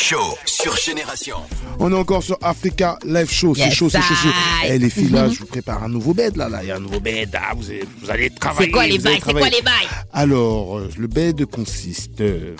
Show 0.00 0.36
sur 0.46 0.76
Génération. 0.76 1.36
On 1.80 1.90
est 1.92 1.94
encore 1.96 2.22
sur 2.22 2.38
Africa 2.40 2.98
Live 3.04 3.30
Show. 3.30 3.54
C'est 3.54 3.62
Yes, 3.64 3.74
chaud, 3.74 3.90
c'est 3.90 4.00
chaud, 4.00 4.14
chaud. 4.14 4.28
I. 4.64 4.68
Eh, 4.70 4.78
les 4.78 4.90
filles, 4.90 5.10
là, 5.10 5.26
Mhm. 5.26 5.32
je 5.34 5.38
vous 5.40 5.46
prépare 5.46 5.82
un 5.82 5.88
nouveau 5.88 6.14
bed, 6.14 6.36
là. 6.36 6.48
là. 6.48 6.60
Il 6.62 6.68
y 6.68 6.70
a 6.70 6.76
un 6.76 6.80
nouveau 6.80 7.00
bed. 7.00 7.30
Ah, 7.34 7.52
vous, 7.56 7.68
allez, 7.68 7.84
vous 8.02 8.08
allez 8.10 8.30
travailler. 8.30 8.70
quoi 8.70 8.86
les 8.86 8.96
vous 8.98 9.06
allez 9.06 9.14
bails 9.14 9.14
C'est 9.16 9.20
quoi 9.32 9.32
travailler. 9.32 9.56
les 9.56 9.62
bails 9.62 9.88
Alors, 10.12 10.78
euh, 10.78 10.88
le 10.96 11.06
bed 11.08 11.44
consiste. 11.46 12.20
euh, 12.20 12.54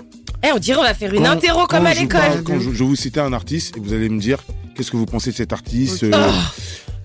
Eh, 0.44 0.48
on 0.52 0.58
dirait 0.58 0.78
on 0.80 0.82
va 0.82 0.94
faire 0.94 1.14
une 1.14 1.22
quand- 1.22 1.30
interro 1.30 1.66
comme 1.66 1.86
à 1.86 1.94
l'école. 1.94 2.42
Quand 2.44 2.58
je, 2.60 2.84
vous 2.84 2.96
citer 2.96 3.20
un 3.20 3.32
artiste 3.32 3.76
et 3.76 3.80
vous 3.80 3.92
allez 3.92 4.08
me 4.08 4.20
dire 4.20 4.38
qu'est-ce 4.74 4.90
que 4.90 4.96
vous 4.96 5.06
pensez 5.06 5.30
de 5.30 5.36
cet 5.36 5.52
artiste. 5.52 6.02
euh, 6.04 6.10
Oh. 6.12 6.32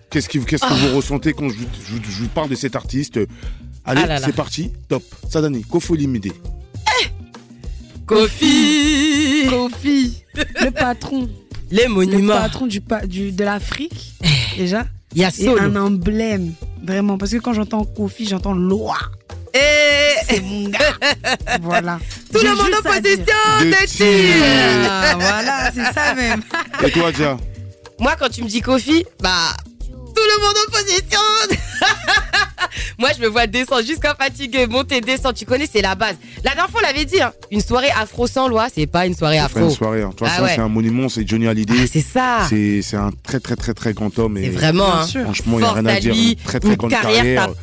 Qu'est-ce 0.09 0.29
que 0.29 0.39
Oh. 0.39 0.65
vous 0.89 0.95
ressentez 0.97 1.33
quand 1.33 1.49
je, 1.49 1.55
vous- 1.55 1.65
je 1.87 1.93
vous- 1.93 2.01
je 2.11 2.21
vous 2.23 2.27
parle 2.29 2.49
de 2.49 2.55
cet 2.55 2.75
artiste 2.75 3.19
Allez, 3.85 4.01
Ah 4.09 4.17
c'est 4.17 4.33
parti. 4.35 4.71
Top. 4.87 5.03
Sadani, 5.29 5.63
Kofoli 5.63 6.07
Mide. 6.07 6.31
Kofi 8.05 9.12
Kofi, 9.49 10.23
le 10.61 10.69
patron. 10.71 11.29
Les 11.71 11.87
monuments. 11.87 12.35
Le 12.35 12.39
patron 12.41 12.67
du, 12.67 12.81
du, 13.07 13.31
de 13.31 13.43
l'Afrique, 13.43 14.13
déjà. 14.57 14.85
Il 15.15 15.21
y 15.21 15.25
a 15.25 15.29
Et 15.29 15.31
Solo. 15.31 15.61
un 15.61 15.75
emblème, 15.75 16.53
vraiment. 16.83 17.17
Parce 17.17 17.31
que 17.31 17.37
quand 17.37 17.53
j'entends 17.53 17.83
Kofi, 17.85 18.27
j'entends 18.27 18.53
loi. 18.53 18.97
C'est 20.27 20.41
mon 20.41 20.69
gars. 20.69 20.79
voilà. 21.61 21.99
Tout 22.31 22.39
le 22.43 22.49
monde 22.49 22.73
en 22.79 22.81
possession 22.81 23.23
De 23.61 23.85
tir. 23.85 25.19
voilà, 25.19 25.71
c'est 25.73 25.93
ça 25.93 26.15
même. 26.15 26.41
Et 26.83 26.89
toi, 26.91 27.11
Dia? 27.11 27.37
Moi, 27.99 28.15
quand 28.19 28.29
tu 28.29 28.43
me 28.43 28.47
dis 28.47 28.61
Kofi, 28.61 29.05
bah, 29.21 29.53
tout 30.15 30.21
le 30.23 30.41
monde 30.43 30.55
en 30.67 30.71
possession. 30.71 31.57
Moi, 32.99 33.09
je 33.17 33.21
me 33.21 33.27
vois 33.27 33.47
descendre 33.47 33.83
jusqu'à 33.85 34.15
fatigué, 34.15 34.65
monter, 34.67 35.01
descendre. 35.01 35.33
Tu 35.35 35.45
connais, 35.45 35.67
c'est 35.71 35.81
la 35.81 35.95
base. 35.95 36.15
La 36.43 36.51
dernière 36.51 36.69
fois, 36.69 36.79
on 36.83 36.85
l'avait 36.87 37.05
dit, 37.05 37.21
hein, 37.21 37.31
une 37.51 37.61
soirée 37.61 37.89
afro 37.99 38.25
sans 38.27 38.47
loi, 38.47 38.67
c'est 38.73 38.87
pas 38.87 39.05
une 39.05 39.15
soirée 39.15 39.35
C'est 39.37 39.41
afro. 39.43 39.59
pas 39.59 39.65
une 39.65 39.71
soirée. 39.71 40.01
hein. 40.03 40.11
Ah 40.21 40.41
ouais. 40.43 40.51
c'est 40.55 40.61
un 40.61 40.69
monument, 40.69 41.09
c'est 41.09 41.27
Johnny 41.27 41.47
Hallyday. 41.47 41.87
c'est 41.87 42.01
ça. 42.01 42.45
C'est 42.49 42.81
c'est 42.81 42.95
un 42.97 43.11
très, 43.23 43.39
très, 43.39 43.55
très, 43.55 43.73
très 43.73 43.93
grand 43.93 44.17
homme. 44.19 44.37
et 44.37 44.43
C'est 44.45 44.49
vraiment, 44.49 44.93
hein. 44.93 45.05
Franchement, 45.23 45.59
il 45.59 45.63
n'y 45.63 45.67
a 45.67 45.71
rien 45.71 45.85
à 45.85 45.99
dire. 45.99 46.13
Une 46.15 46.35
très, 46.35 46.59
très 46.59 46.69
une 46.69 46.75
grande 46.75 46.91
carrière, 46.91 47.47
carrière. 47.47 47.53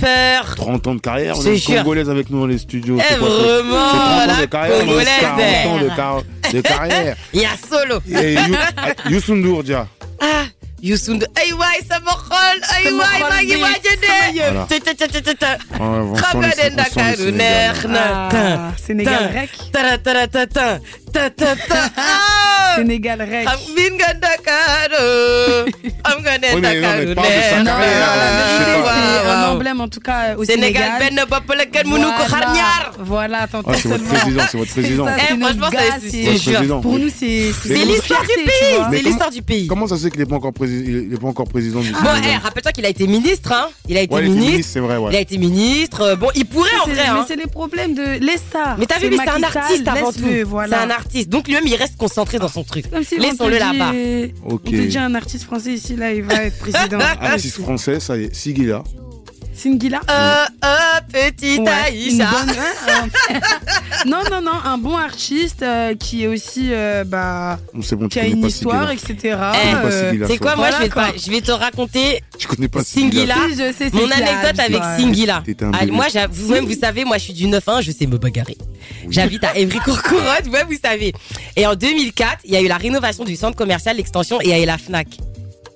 peur. 0.44 0.54
30 0.56 0.86
ans 0.86 0.94
de 0.94 1.00
carrière. 1.00 1.38
On 1.38 1.42
une 1.42 1.54
jure. 1.56 1.76
Congolaise 1.76 2.10
avec 2.10 2.30
nous 2.30 2.40
dans 2.40 2.46
les 2.46 2.58
studios. 2.58 2.98
Eh, 2.98 3.02
C'est 3.02 3.14
c'est- 3.14 3.20
vraiment, 3.20 3.90
c'est 3.90 3.98
30 3.98 4.30
ans 4.36 4.40
de 4.40 4.46
carrière. 4.46 4.78
Congolaise. 4.80 5.08
40 5.20 5.66
ans 5.66 5.78
de, 5.84 5.96
car- 5.96 6.22
de 6.52 6.60
carrière. 6.60 7.16
Il 7.32 7.40
y 7.40 7.44
a 7.44 7.50
solo. 7.68 8.00
Et 8.20 8.36
Youssou. 9.10 9.34
Ah, 10.22 10.44
Youssou 10.82 11.14
N'Dour. 11.14 11.28
Aïe, 11.36 11.52
ouais, 11.52 11.84
ça 11.88 12.00
me 12.00 12.06
rôle. 12.06 12.60
Aïe, 12.74 12.84
ouais, 12.84 12.90
Samorol, 12.90 13.28
Magui, 13.30 13.54
oui. 13.56 13.62
Wajede. 13.62 14.34
Voilà. 14.34 14.66
Ta, 14.68 14.80
ta, 14.80 14.94
ta, 14.94 15.08
ta, 15.08 15.20
ta, 15.20 15.34
ta. 15.34 15.52
Ouais, 15.78 15.78
on 15.78 16.14
sent 16.16 16.22
le- 16.40 16.46
Le. 21.14 21.20
Ah. 21.20 21.30
Ta, 21.30 21.30
ta, 21.30 21.56
ta. 21.56 21.90
Ah. 21.96 22.76
Sénégal 22.76 23.20
rec. 23.20 23.46
Amin 23.46 23.96
ganda 23.98 24.28
karo. 24.46 25.66
Am 26.04 26.22
ganda 26.22 26.46
Oui, 26.54 26.60
mais 26.60 26.80
non, 26.80 26.88
mais 27.06 27.14
parle 27.14 27.28
de 27.28 27.40
sa 27.40 27.50
karuner. 27.50 27.64
Non, 27.64 27.72
non, 27.72 28.86
c'est 29.22 29.30
un 29.30 29.48
emblème 29.50 29.80
en 29.80 29.88
tout 29.88 30.00
cas 30.00 30.36
au 30.36 30.44
Sénégal 30.44 30.92
Sénégal. 31.00 31.14
ben 31.16 31.24
bopp 31.28 31.54
la 31.56 31.66
kenn 31.66 31.88
mënu 31.90 32.04
ko 32.04 32.24
xar 32.28 32.54
ñaar. 32.54 32.92
Voilà, 33.00 33.46
t'entends 33.48 33.70
Ah, 33.72 33.76
c'est 33.76 33.88
votre 33.88 34.04
président, 34.04 34.42
c'est 34.50 34.58
votre 34.58 34.70
président. 34.72 35.06
Ça, 35.06 35.16
Eh, 35.18 35.38
franchement, 35.40 35.70
ça, 35.70 35.78
c'est-. 36.00 36.80
Pour 36.82 36.98
nous, 36.98 37.08
c'est 37.10 37.52
C'est 37.62 37.74
l'histoire 37.84 38.22
du 38.22 38.28
pays. 38.28 38.46
Mais 38.46 38.52
C'est 38.60 38.76
comment- 38.78 38.90
l'histoire 39.08 39.30
du 39.30 39.42
pays. 39.42 39.66
Comment 39.66 39.86
ça 39.86 39.96
se 39.96 40.02
fait 40.04 40.10
qu'il 40.10 40.20
n'est 40.20 40.26
pas 40.26 40.36
encore 40.36 40.52
président 40.52 40.88
Il 41.08 41.12
est 41.14 41.20
pas 41.20 41.26
encore 41.28 41.48
président 41.48 41.80
du 41.80 41.90
Bon, 41.92 41.98
Sénégal 41.98 42.30
eh, 42.34 42.36
rappelle-toi 42.44 42.72
qu'il 42.72 42.86
a 42.86 42.88
été 42.88 43.06
ministre, 43.06 43.52
hein. 43.52 43.68
Il 43.88 43.96
a 43.96 44.02
été 44.02 44.20
ministre. 44.22 44.70
c'est 44.72 44.80
vrai, 44.80 44.96
ouais. 44.96 45.10
Il 45.12 45.16
a 45.16 45.20
été 45.20 45.38
ministre. 45.38 46.14
Bon, 46.16 46.28
il 46.34 46.46
pourrait 46.46 46.70
en 46.82 46.86
vrai, 46.86 46.94
Mais 46.96 47.08
hein. 47.08 47.24
c'est 47.26 47.36
les 47.36 47.46
problèmes 47.46 47.94
de 47.94 48.24
laisse-ça. 48.24 48.76
Mais 48.78 48.86
t'as 48.86 48.98
vu, 48.98 49.10
mais 49.10 49.16
c'est 49.24 49.28
un 49.30 49.42
artiste 49.42 49.88
avant 49.88 50.12
tout. 50.12 50.20
C'est 50.20 50.74
un 50.74 50.90
artiste. 50.90 50.99
Donc 51.26 51.46
lui-même, 51.46 51.66
il 51.66 51.74
reste 51.74 51.96
concentré 51.96 52.38
dans 52.38 52.48
son 52.48 52.64
truc. 52.64 52.90
Comme 52.90 53.04
si 53.04 53.18
Laissons-le 53.18 53.58
là-bas. 53.58 53.92
Ok. 54.44 54.62
On 54.64 54.70
te 54.70 54.86
dit 54.86 54.98
un 54.98 55.14
artiste 55.14 55.44
français 55.44 55.74
ici, 55.74 55.96
là, 55.96 56.12
il 56.12 56.22
va 56.22 56.44
être 56.44 56.58
président. 56.58 56.98
Artiste 57.20 57.60
français, 57.60 58.00
ça 58.00 58.16
y 58.16 58.24
est, 58.24 58.34
Sigila. 58.34 58.82
Singila 59.60 60.00
Euh, 60.10 60.44
euh, 60.64 60.68
petite 61.12 61.60
Ouais, 61.60 61.68
Aïcha. 61.68 62.30
bonne- 62.30 62.54
hein, 62.88 63.08
non, 64.06 64.22
non, 64.30 64.40
non, 64.40 64.58
un 64.64 64.78
bon 64.78 64.96
artiste 64.96 65.62
euh, 65.62 65.94
qui 65.96 66.24
est 66.24 66.26
aussi, 66.28 66.68
euh, 66.72 67.04
bah, 67.04 67.58
On 67.74 67.82
sait 67.82 67.94
bon, 67.96 68.04
tu 68.08 68.18
qui 68.18 68.20
a 68.20 68.26
une 68.26 68.46
histoire, 68.46 68.90
etc. 68.90 69.14
Eh, 69.54 70.26
C'est 70.26 70.38
quoi, 70.38 70.56
moi, 70.56 70.70
je, 70.70 70.78
vais 70.82 70.88
te, 70.88 71.18
je 71.26 71.30
vais 71.30 71.40
te 71.42 71.52
raconter 71.52 72.22
Tu 72.38 72.46
connais 72.48 72.68
pas. 72.68 72.82
Singila. 72.82 73.34
Si, 73.50 73.54
je 73.56 73.72
sais, 73.76 73.90
Mon 73.92 74.10
anecdote 74.10 74.58
avec 74.58 74.82
ouais. 74.82 74.96
Singila. 74.98 75.42
Ah, 75.74 75.86
moi, 75.86 76.06
vous-même, 76.30 76.64
vous 76.64 76.78
savez, 76.78 77.04
moi, 77.04 77.18
je 77.18 77.24
suis 77.24 77.32
du 77.34 77.46
9-1, 77.46 77.82
je 77.82 77.92
sais 77.92 78.06
me 78.06 78.16
bagarrer. 78.16 78.56
J'habite 79.10 79.44
à 79.44 79.56
Évry-Courcouronne, 79.56 80.48
ouais, 80.52 80.64
vous 80.64 80.78
savez. 80.82 81.12
Et 81.56 81.66
en 81.66 81.74
2004, 81.74 82.38
il 82.44 82.52
y 82.52 82.56
a 82.56 82.60
eu 82.62 82.68
la 82.68 82.76
rénovation 82.78 83.24
du 83.24 83.36
centre 83.36 83.56
commercial, 83.56 83.96
l'extension, 83.96 84.40
et 84.40 84.44
il 84.46 84.50
y 84.50 84.54
a 84.54 84.62
eu 84.62 84.66
la 84.66 84.78
FNAC. 84.78 85.08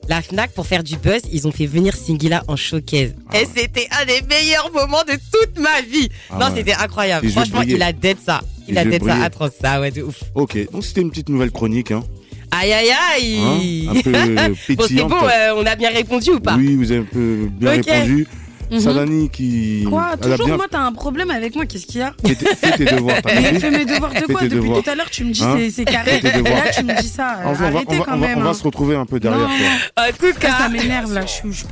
La 0.09 0.21
FNAC, 0.21 0.53
pour 0.53 0.67
faire 0.67 0.83
du 0.85 0.97
buzz, 0.97 1.23
ils 1.33 1.47
ont 1.49 1.53
fait 1.53 1.67
venir 1.67 1.97
Singila 1.97 2.43
en 2.49 2.57
showcase. 2.57 3.15
et 3.33 3.47
c'était 3.57 3.89
un 4.01 4.05
des 4.05 4.21
meilleurs 4.29 4.71
moments 4.73 5.03
de 5.05 5.13
toute 5.13 5.59
ma 5.59 5.81
vie. 5.81 6.09
Ah 6.31 6.37
non, 6.39 6.47
ouais. 6.47 6.53
c'était 6.57 6.75
incroyable. 6.75 7.29
Franchement, 7.31 7.63
il 7.63 7.83
a 7.83 7.93
dead 7.93 8.19
ça. 8.25 8.43
Il 8.69 8.75
Les 8.75 8.81
a 8.81 8.85
dead 8.85 9.05
ça 9.05 9.17
atroce, 9.23 9.53
ça, 9.61 9.81
ouais, 9.81 9.91
de 9.91 10.03
ouf. 10.03 10.23
Ok, 10.35 10.59
donc 10.71 10.85
c'était 10.85 11.01
une 11.01 11.11
petite 11.11 11.29
nouvelle 11.29 11.51
chronique. 11.51 11.91
Hein. 11.91 12.03
Aïe, 12.51 12.73
aïe, 12.73 12.91
aïe. 12.91 13.89
Hein, 13.89 13.97
un 13.97 14.01
peu 14.03 14.75
bon, 14.75 14.85
c'est 14.87 14.95
bon, 14.95 15.11
euh, 15.25 15.55
on 15.57 15.67
a 15.67 15.75
bien 15.75 15.91
répondu 15.91 16.31
ou 16.31 16.41
pas 16.41 16.57
Oui, 16.57 16.77
vous 16.77 16.93
avez 16.93 17.01
un 17.01 17.05
peu 17.05 17.49
bien 17.51 17.71
répondu. 17.71 18.27
Mhm. 18.71 18.81
Sadani 18.81 19.29
qui. 19.31 19.87
Quoi 19.89 20.17
Toujours 20.21 20.47
bien 20.47 20.57
moi, 20.57 20.67
t'as 20.71 20.81
un 20.81 20.93
problème 20.93 21.31
avec 21.31 21.55
moi, 21.55 21.67
qu'est-ce 21.67 21.87
qu'il 21.87 22.01
y 22.01 22.03
a 22.03 22.13
fait 22.27 22.35
tes, 22.35 22.47
fais 22.55 22.73
tes 22.77 22.85
devoirs. 22.85 23.17
t'as 23.23 23.35
Mais 23.35 23.43
compris 23.43 23.61
fais 23.61 23.71
mes 23.71 23.85
devoirs 23.85 24.11
de 24.13 24.17
Fais 24.19 24.25
quoi 24.33 24.43
Depuis 24.43 24.57
devoirs. 24.61 24.83
tout 24.83 24.91
à 24.91 24.95
l'heure, 24.95 25.11
tu 25.11 25.25
me 25.25 25.33
dis 25.33 25.43
Hein 25.45 25.59
c'est- 25.71 25.85
carré. 25.85 26.11
Fais 26.13 26.21
tes 26.21 26.39
Et 26.39 26.43
devoirs. 26.43 26.65
là, 26.65 26.71
tu 26.71 26.85
me 26.85 27.01
dis 27.01 27.09
ça. 27.09 27.39
Enfin, 27.45 27.51
on, 27.51 27.53
va, 27.53 27.67
Arrêtez 27.67 27.85
on 27.89 27.99
va- 27.99 28.05
quand 28.05 28.15
on 28.15 28.19
va- 28.19 28.27
même. 28.29 28.39
on 28.39 28.43
va 28.43 28.51
hein. 28.51 28.55
se 28.55 28.63
retrouver 28.65 28.97
un 28.97 29.07
peu 29.07 29.21
derrière 29.21 29.41
Non. 29.41 29.47
toi. 29.47 30.05
En 30.05 30.11
tout 30.13 30.33
Ça, 30.35 30.41
cas, 30.41 30.59
ça 30.59 30.69
m'énerve 30.69 31.13
là. 31.15 31.23
Je, 31.27 31.51
je- 31.51 31.65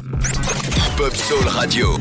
Pop 0.97 1.17
Soul 1.17 1.49
Radio. 1.49 1.97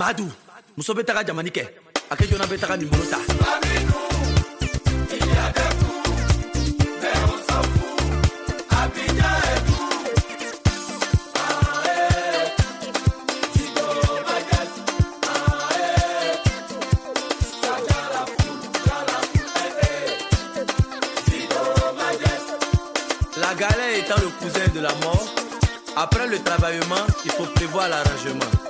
Madou. 0.00 0.32
Muso 0.78 0.94
betara 0.94 1.22
jamanike. 1.22 1.68
Ake 2.08 2.26
jona 2.26 2.46
betara 2.46 2.74
numéro 2.74 3.04
ta. 3.04 3.18
La 23.36 23.54
galère 23.54 23.98
étant 23.98 24.14
le 24.16 24.28
cousin 24.40 24.66
de 24.74 24.80
la 24.80 24.94
mort, 25.04 25.26
après 25.94 26.26
le 26.26 26.38
travaillement, 26.38 27.04
il 27.26 27.30
faut 27.32 27.44
prévoir 27.54 27.90
l'arrangement. 27.90 28.69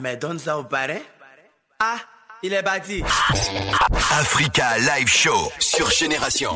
Ah, 0.00 0.02
mais 0.02 0.16
donne 0.16 0.38
ça 0.38 0.56
au 0.58 0.64
parrain. 0.64 0.96
Ah, 1.78 1.96
il 2.42 2.54
est 2.54 2.62
bâti. 2.62 3.02
Africa 4.18 4.78
Live 4.78 5.08
Show 5.08 5.52
sur 5.58 5.90
Génération. 5.90 6.52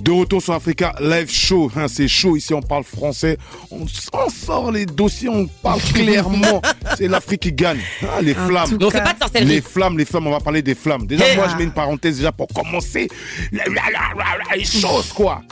De 0.00 0.10
retour 0.10 0.42
sur 0.42 0.54
Africa 0.54 0.92
Live 0.98 1.30
Show, 1.30 1.70
hein, 1.76 1.86
c'est 1.86 2.08
chaud 2.08 2.34
ici, 2.36 2.52
on 2.54 2.60
parle 2.62 2.82
français, 2.82 3.38
on, 3.70 3.86
on 4.12 4.28
sort 4.28 4.72
les 4.72 4.84
dossiers, 4.84 5.28
on 5.28 5.46
parle 5.46 5.80
clairement. 5.94 6.60
c'est 6.96 7.06
l'Afrique 7.06 7.42
qui 7.42 7.52
gagne, 7.52 7.78
hein, 8.02 8.20
les 8.20 8.36
En 8.36 8.46
flammes. 8.48 8.78
cas- 8.78 9.00
pas 9.00 9.12
de 9.12 9.18
sorcellerie. 9.20 9.48
Les 9.48 9.60
flammes, 9.60 9.96
les 9.96 10.04
flammes, 10.04 10.26
on 10.26 10.32
va 10.32 10.40
parler 10.40 10.62
des 10.62 10.74
flammes. 10.74 11.06
Déjà, 11.06 11.24
Eh. 11.32 11.36
moi, 11.36 11.46
je 11.48 11.54
mets 11.56 11.64
une 11.64 11.72
parenthèse 11.72 12.16
déjà 12.16 12.32
pour 12.32 12.48
commencer 12.48 13.08
la- 13.52 13.64
la- 13.66 13.72
la- 13.74 14.14
la- 14.16 14.44
la- 14.50 14.56
les 14.56 14.64
choses, 14.64 15.12
quoi. 15.12 15.42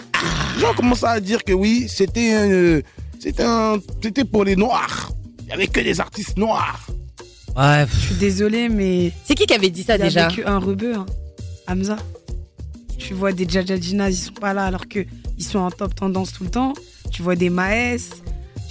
Les 0.57 0.63
gens 0.63 0.75
commencent 0.75 1.05
à 1.05 1.21
dire 1.21 1.45
que 1.45 1.53
oui, 1.53 1.87
c'était 1.89 2.33
un- 2.35 2.81
c'était 3.21 3.45
un- 3.45 3.77
c'était 4.03 4.25
pour 4.25 4.43
les 4.45 4.57
noirs. 4.57 5.11
Il 5.43 5.47
n'y 5.47 5.53
avait 5.53 5.69
que 5.69 5.79
des 5.79 6.01
artistes 6.01 6.37
noirs. 6.37 6.81
Ouais. 7.57 7.87
Je 7.91 7.97
suis 8.07 8.15
désolée, 8.17 8.69
mais. 8.69 9.13
C'est 9.25 9.35
qui 9.35 9.47
qui 9.47 9.55
avait 9.55 9.71
dit 9.71 9.83
ça 9.83 9.97
Il 9.97 10.03
déjà 10.03 10.27
avait 10.27 10.43
que 10.43 10.47
un 10.49 10.59
rebeu, 10.59 10.95
hein. 10.95 11.07
Hamza. 11.69 11.97
Tu 12.99 13.15
vois 13.15 13.33
des 13.33 13.47
Djadjadjinas, 13.49 14.11
ils 14.11 14.17
sont 14.17 14.33
pas 14.33 14.53
là 14.55 14.65
alors 14.67 14.89
que 14.89 15.01
ils 15.39 15.45
sont 15.45 15.59
en 15.59 15.71
top 15.71 15.95
tendance 15.95 16.33
tout 16.33 16.45
le 16.45 16.51
temps. 16.51 16.73
Tu 17.13 17.23
vois 17.23 17.37
des 17.37 17.51
Maes, 17.51 17.99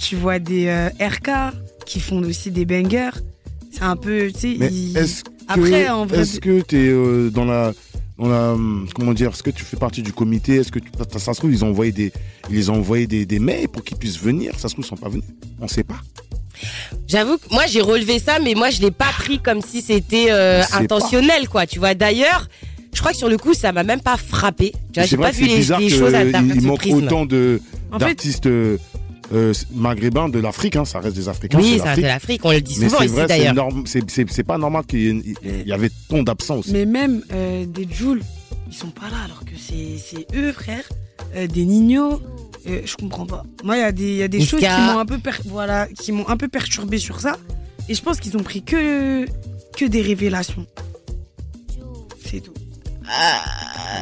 tu 0.00 0.16
vois 0.16 0.38
des 0.38 0.66
euh, 0.66 0.88
RK 1.00 1.30
qui 1.86 2.00
font 2.00 2.22
aussi 2.22 2.50
des 2.50 2.64
bangers. 2.64 3.10
C'est 3.72 3.82
un 3.82 3.96
peu, 3.96 4.30
tu 4.32 4.38
sais. 4.40 4.56
Mais 4.58 4.68
ils- 4.72 4.96
est-ce 4.96 5.24
que, 5.24 5.30
Après, 5.48 5.88
en 5.88 6.06
vrai. 6.06 6.20
est-ce 6.20 6.40
que 6.40 6.60
tu 6.62 6.76
es 7.26 7.30
dans 7.30 7.44
la 7.44 7.72
comment 8.94 9.12
dire 9.12 9.30
est-ce 9.30 9.42
que 9.42 9.50
tu 9.50 9.62
fais 9.64 9.76
partie 9.76 10.02
du 10.02 10.12
comité? 10.12 10.56
Est-ce 10.56 10.72
que 10.72 10.78
tu, 10.78 10.90
ça, 10.98 11.18
ça 11.18 11.34
se 11.34 11.38
trouve 11.38 11.52
ils 11.52 11.64
ont 11.64 11.68
envoyé 11.68 11.92
des 11.92 12.12
ils 12.50 12.70
ont 12.70 12.76
envoyé 12.76 13.06
des, 13.06 13.26
des 13.26 13.38
mails 13.38 13.68
pour 13.68 13.84
qu'ils 13.84 13.98
puissent 13.98 14.18
venir 14.18 14.58
ça 14.58 14.68
se 14.68 14.74
trouve 14.74 14.84
ils 14.86 14.88
sont 14.88 14.96
pas 14.96 15.10
venus 15.10 15.24
on 15.60 15.68
sait 15.68 15.84
pas 15.84 16.00
J'avoue 17.06 17.38
que 17.38 17.48
moi 17.52 17.64
j'ai 17.68 17.80
relevé 17.80 18.18
ça, 18.18 18.38
mais 18.42 18.54
moi 18.54 18.70
je 18.70 18.80
l'ai 18.80 18.90
pas 18.90 19.10
pris 19.18 19.38
comme 19.38 19.60
si 19.62 19.80
c'était 19.82 20.26
euh, 20.30 20.62
intentionnel, 20.72 21.48
quoi. 21.48 21.66
Tu 21.66 21.78
vois. 21.78 21.94
D'ailleurs, 21.94 22.48
je 22.92 23.00
crois 23.00 23.12
que 23.12 23.18
sur 23.18 23.28
le 23.28 23.36
coup 23.38 23.54
ça 23.54 23.72
m'a 23.72 23.82
même 23.84 24.00
pas 24.00 24.16
frappé. 24.16 24.72
Tu 24.92 25.00
vois, 25.00 25.02
c'est 25.04 25.08
j'ai 25.10 25.16
pas 25.16 25.30
vu 25.30 25.46
les, 25.46 25.56
bizarre 25.56 25.80
les 25.80 25.86
qu'il 25.88 25.98
choses 25.98 26.14
à 26.14 26.24
travers 26.24 26.54
ce 26.56 26.60
manque 26.66 26.78
prisme. 26.78 26.96
autant 27.04 27.26
de 27.26 27.60
En 27.92 27.98
fait- 27.98 28.06
d'artistes 28.06 28.46
euh, 28.46 28.78
euh, 29.34 29.52
maghrébins 29.74 30.28
de 30.28 30.38
l'Afrique 30.38 30.76
hein, 30.76 30.84
ça 30.84 31.00
reste 31.00 31.16
des 31.16 31.28
Africains 31.28 31.58
Oui, 31.58 31.72
c'est 31.74 31.78
ça 31.78 31.84
reste 31.90 32.00
de 32.02 32.06
l'Afrique, 32.06 32.40
on 32.44 32.52
le 32.52 32.60
dit 32.60 32.76
mais 32.78 32.86
souvent 32.88 32.98
c'est 33.00 33.04
ici, 33.06 33.14
vrai 33.14 33.22
c'est 33.22 33.38
d'ailleurs. 33.38 34.28
c'est 34.30 34.42
pas 34.44 34.56
normal 34.56 34.84
qu'il 34.86 35.00
y, 35.18 35.34
il 35.44 35.66
y 35.68 35.72
avait 35.72 35.90
tant 36.08 36.54
aussi 36.56 36.70
Mais 36.72 36.86
même 36.86 37.22
euh, 37.32 37.64
des 37.66 37.88
Jules, 37.90 38.22
ils 38.70 38.74
sont 38.76 38.90
pas 38.90 39.08
là 39.10 39.16
alors 39.24 39.40
que 39.44 39.50
c'est 39.58 39.98
c'est 39.98 40.26
eux, 40.36 40.52
frère. 40.52 40.84
Euh, 41.34 41.48
des 41.48 41.64
Nino, 41.64 42.20
euh, 42.68 42.82
je 42.84 42.96
comprends 42.96 43.26
pas. 43.26 43.42
Moi, 43.64 43.76
il 43.76 43.80
y 43.80 43.84
a 43.84 43.92
des, 43.92 44.02
il 44.10 44.16
y 44.16 44.22
a 44.22 44.28
des 44.28 44.38
Niska. 44.38 44.58
choses 44.58 44.60
qui 44.68 44.80
m'ont 44.92 44.98
un 44.98 45.06
peu 45.06 45.18
per- 45.18 45.42
voilà, 45.46 45.86
qui 45.88 46.12
m'ont 46.12 46.28
un 46.28 46.36
peu 46.36 46.48
perturbé 46.48 46.98
sur 46.98 47.20
ça. 47.20 47.36
Et 47.88 47.94
je 47.94 48.02
pense 48.02 48.18
qu'ils 48.20 48.36
ont 48.36 48.42
pris 48.42 48.62
que 48.62 49.26
que 49.76 49.84
des 49.84 50.02
révélations. 50.02 50.66
C'est 52.24 52.40
tout. 52.40 52.52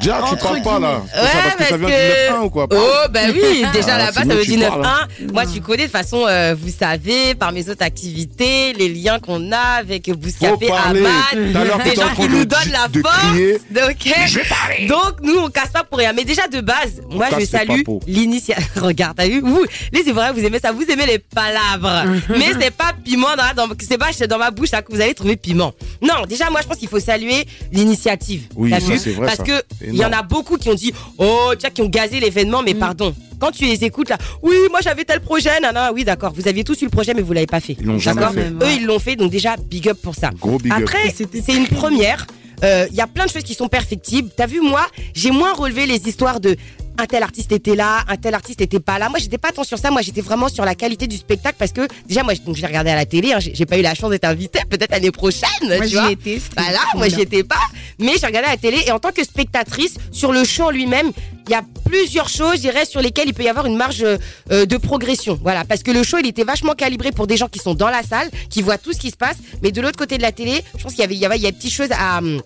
Déjà, 0.00 0.20
tu 0.30 0.36
parles 0.36 0.62
pas 0.62 0.78
là 0.78 0.98
Ouais, 0.98 1.04
C'est 1.14 1.20
ça, 1.26 1.42
parce 1.42 1.54
que 1.56 1.64
ça 1.64 1.76
vient 1.76 1.88
du 1.88 1.94
9-1 2.42 2.44
ou 2.44 2.50
quoi? 2.50 2.66
Oh, 2.70 3.08
bah 3.10 3.20
oui, 3.32 3.64
déjà 3.72 3.94
Ah, 3.94 3.98
là-bas, 3.98 4.12
ça 4.12 4.34
veut 4.34 4.44
dire 4.44 4.68
parles, 4.68 4.84
hein. 4.86 5.08
9-1. 5.26 5.32
Moi, 5.32 5.44
tu 5.46 5.60
connais, 5.60 5.78
de 5.78 5.82
toute 5.84 5.92
façon, 5.92 6.26
euh, 6.26 6.54
vous 6.58 6.70
savez, 6.70 7.34
par 7.34 7.52
mes 7.52 7.68
autres 7.68 7.82
activités, 7.82 8.72
les 8.72 8.88
liens 8.88 9.18
qu'on 9.18 9.52
a 9.52 9.58
avec 9.78 10.10
Bouscapé. 10.10 10.68
Amad, 10.70 11.52
des 11.84 11.94
gens 11.94 12.14
qui 12.14 12.28
nous 12.28 12.44
donnent 12.44 12.72
la 12.72 12.88
de 12.88 13.00
force. 13.00 13.16
crier. 13.30 13.58
Donc, 13.70 13.96
Je 14.26 14.38
vais 14.38 14.44
parler. 14.44 14.86
donc, 14.86 15.20
nous, 15.22 15.36
on 15.38 15.48
casse 15.48 15.70
pas 15.70 15.84
pour 15.84 15.98
rien. 15.98 16.12
Mais 16.12 16.24
déjà, 16.24 16.46
de 16.48 16.60
base, 16.60 17.02
moi, 17.10 17.26
je 17.38 17.44
salue 17.44 17.82
l'initiative. 18.06 18.64
Regarde, 18.76 19.16
t'as 19.16 19.26
vu? 19.28 19.40
Vous, 19.40 19.64
les 19.92 20.02
c'est 20.04 20.12
vrai, 20.12 20.32
vous 20.32 20.44
aimez 20.44 20.58
ça, 20.58 20.72
vous 20.72 20.84
aimez 20.88 21.06
les 21.06 21.18
palabres. 21.18 22.04
mais 22.28 22.52
c'est 22.60 22.70
pas 22.70 22.92
piment 23.04 23.28
dans, 23.36 23.66
dans, 23.68 23.74
c'est 23.80 23.98
pas 23.98 24.10
dans 24.28 24.38
ma 24.38 24.50
bouche 24.50 24.70
là 24.72 24.82
que 24.82 24.92
vous 24.92 25.00
allez 25.00 25.14
trouver 25.14 25.36
piment. 25.36 25.72
Non, 26.02 26.24
déjà, 26.28 26.50
moi, 26.50 26.60
je 26.62 26.68
pense 26.68 26.76
qu'il 26.78 26.88
faut 26.88 27.00
saluer 27.00 27.46
l'initiative. 27.72 28.42
Oui, 28.56 28.72
c'est 28.98 29.10
vrai, 29.12 29.26
Parce 29.26 29.38
ça. 29.38 29.44
que 29.44 29.62
il 29.82 29.96
y 29.96 30.04
en 30.04 30.12
a 30.12 30.22
beaucoup 30.22 30.56
qui 30.56 30.68
ont 30.68 30.74
dit, 30.74 30.92
oh, 31.18 31.52
tiens, 31.58 31.70
qui 31.70 31.82
ont 31.82 31.88
gazé 31.88 32.20
l'événement, 32.20 32.62
mais 32.62 32.74
pardon. 32.74 33.14
quand 33.38 33.50
tu 33.50 33.64
les 33.64 33.84
écoutes 33.84 34.08
là, 34.08 34.18
oui, 34.42 34.54
moi 34.70 34.80
j'avais 34.82 35.04
tel 35.04 35.20
projet, 35.20 35.60
nana, 35.60 35.92
oui, 35.92 36.04
d'accord, 36.04 36.32
vous 36.34 36.48
aviez 36.48 36.64
tous 36.64 36.80
eu 36.82 36.84
le 36.84 36.90
projet, 36.90 37.14
mais 37.14 37.22
vous 37.22 37.32
l'avez 37.32 37.46
pas 37.46 37.60
fait. 37.60 37.76
Ils 37.78 37.86
l'ont 37.86 37.98
jamais 37.98 38.20
D'accord 38.20 38.34
fait. 38.34 38.50
Eux, 38.50 38.72
ils 38.80 38.86
l'ont 38.86 38.98
fait, 38.98 39.16
donc 39.16 39.30
déjà, 39.30 39.56
big 39.56 39.88
up 39.88 39.98
pour 40.02 40.14
ça. 40.14 40.30
Gros 40.40 40.58
big 40.58 40.72
up. 40.72 40.78
Après, 40.80 41.10
c'est 41.10 41.54
une 41.54 41.66
première. 41.68 42.26
Euh, 42.62 42.86
Il 42.90 42.96
y 42.96 43.00
a 43.00 43.06
plein 43.06 43.26
de 43.26 43.30
choses 43.30 43.42
qui 43.42 43.54
sont 43.54 43.68
perfectibles. 43.68 44.30
T'as 44.34 44.46
vu, 44.46 44.60
moi, 44.60 44.86
j'ai 45.14 45.30
moins 45.32 45.52
relevé 45.52 45.86
les 45.86 46.08
histoires 46.08 46.40
de 46.40 46.56
un 46.98 47.06
tel 47.06 47.22
artiste 47.22 47.50
était 47.52 47.74
là, 47.74 48.04
un 48.08 48.16
tel 48.16 48.34
artiste 48.34 48.60
était 48.60 48.80
pas 48.80 48.98
là. 48.98 49.08
Moi, 49.08 49.18
j'étais 49.18 49.38
pas 49.38 49.50
tant 49.52 49.64
sur 49.64 49.78
ça. 49.78 49.90
Moi, 49.90 50.02
j'étais 50.02 50.20
vraiment 50.20 50.48
sur 50.48 50.64
la 50.64 50.74
qualité 50.74 51.06
du 51.06 51.16
spectacle 51.16 51.56
parce 51.58 51.72
que 51.72 51.88
déjà, 52.06 52.22
moi, 52.22 52.34
donc, 52.46 52.56
j'ai 52.56 52.66
regardé 52.66 52.90
à 52.90 52.94
la 52.94 53.06
télé. 53.06 53.32
hein, 53.32 53.38
j'ai 53.40 53.66
pas 53.66 53.78
eu 53.78 53.82
la 53.82 53.94
chance 53.94 54.10
d'être 54.10 54.24
invitée. 54.24 54.60
Peut-être 54.70 54.90
l'année 54.90 55.10
prochaine. 55.10 55.48
Moi, 55.62 55.86
j'y 55.86 56.12
étais, 56.12 56.40
Voilà, 56.56 56.78
trop 56.90 56.98
moi, 56.98 57.08
j'y 57.08 57.20
étais 57.20 57.42
pas. 57.44 57.56
Mais 57.98 58.12
j'ai 58.20 58.26
regardé 58.26 58.48
à 58.48 58.52
la 58.52 58.56
télé 58.56 58.78
et 58.86 58.92
en 58.92 58.98
tant 58.98 59.10
que 59.12 59.24
spectatrice, 59.24 59.94
sur 60.12 60.32
le 60.32 60.44
show 60.44 60.64
en 60.64 60.70
lui-même, 60.70 61.10
il 61.46 61.50
y 61.52 61.54
a 61.54 61.62
plusieurs 61.84 62.28
choses, 62.28 62.56
je 62.56 62.60
dirais, 62.60 62.84
sur 62.86 63.00
lesquelles 63.02 63.28
il 63.28 63.34
peut 63.34 63.42
y 63.42 63.48
avoir 63.48 63.66
une 63.66 63.76
marge 63.76 64.02
euh, 64.04 64.66
de 64.66 64.76
progression. 64.76 65.38
Voilà, 65.42 65.64
parce 65.64 65.82
que 65.82 65.90
le 65.90 66.02
show, 66.02 66.18
il 66.18 66.26
était 66.26 66.44
vachement 66.44 66.72
calibré 66.72 67.12
pour 67.12 67.26
des 67.26 67.36
gens 67.36 67.48
qui 67.48 67.58
sont 67.58 67.74
dans 67.74 67.90
la 67.90 68.02
salle, 68.02 68.30
qui 68.50 68.62
voient 68.62 68.78
tout 68.78 68.92
ce 68.92 68.98
qui 68.98 69.10
se 69.10 69.16
passe. 69.16 69.36
Mais 69.62 69.70
de 69.72 69.80
l'autre 69.82 69.98
côté 69.98 70.16
de 70.16 70.22
la 70.22 70.32
télé, 70.32 70.62
je 70.78 70.82
pense 70.82 70.92
qu'il 70.92 71.02
y 71.02 71.04
avait, 71.04 71.14
il 71.14 71.20
y 71.20 71.26
avait, 71.26 71.36
il 71.36 71.42
y 71.42 71.46
a 71.46 71.50
des 71.50 71.56
petites 71.56 71.72
choses 71.74 71.90
à, 71.92 72.18
hum, 72.18 72.40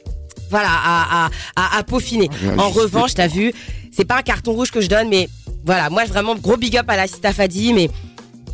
voilà, 0.50 0.68
à, 0.70 1.26
à, 1.26 1.30
à, 1.56 1.78
à 1.78 1.82
peaufiner. 1.82 2.28
Réajuster. 2.30 2.60
En 2.60 2.70
revanche, 2.70 3.14
t'as 3.14 3.26
vu, 3.28 3.52
c'est 3.92 4.04
pas 4.04 4.18
un 4.18 4.22
carton 4.22 4.52
rouge 4.52 4.70
que 4.70 4.80
je 4.80 4.88
donne, 4.88 5.08
mais 5.08 5.28
voilà, 5.64 5.90
moi, 5.90 6.04
vraiment, 6.04 6.34
gros 6.34 6.56
big 6.56 6.76
up 6.76 6.86
à 6.88 6.96
la 6.96 7.06
Sista 7.06 7.32
Fadi, 7.32 7.72
mais 7.72 7.90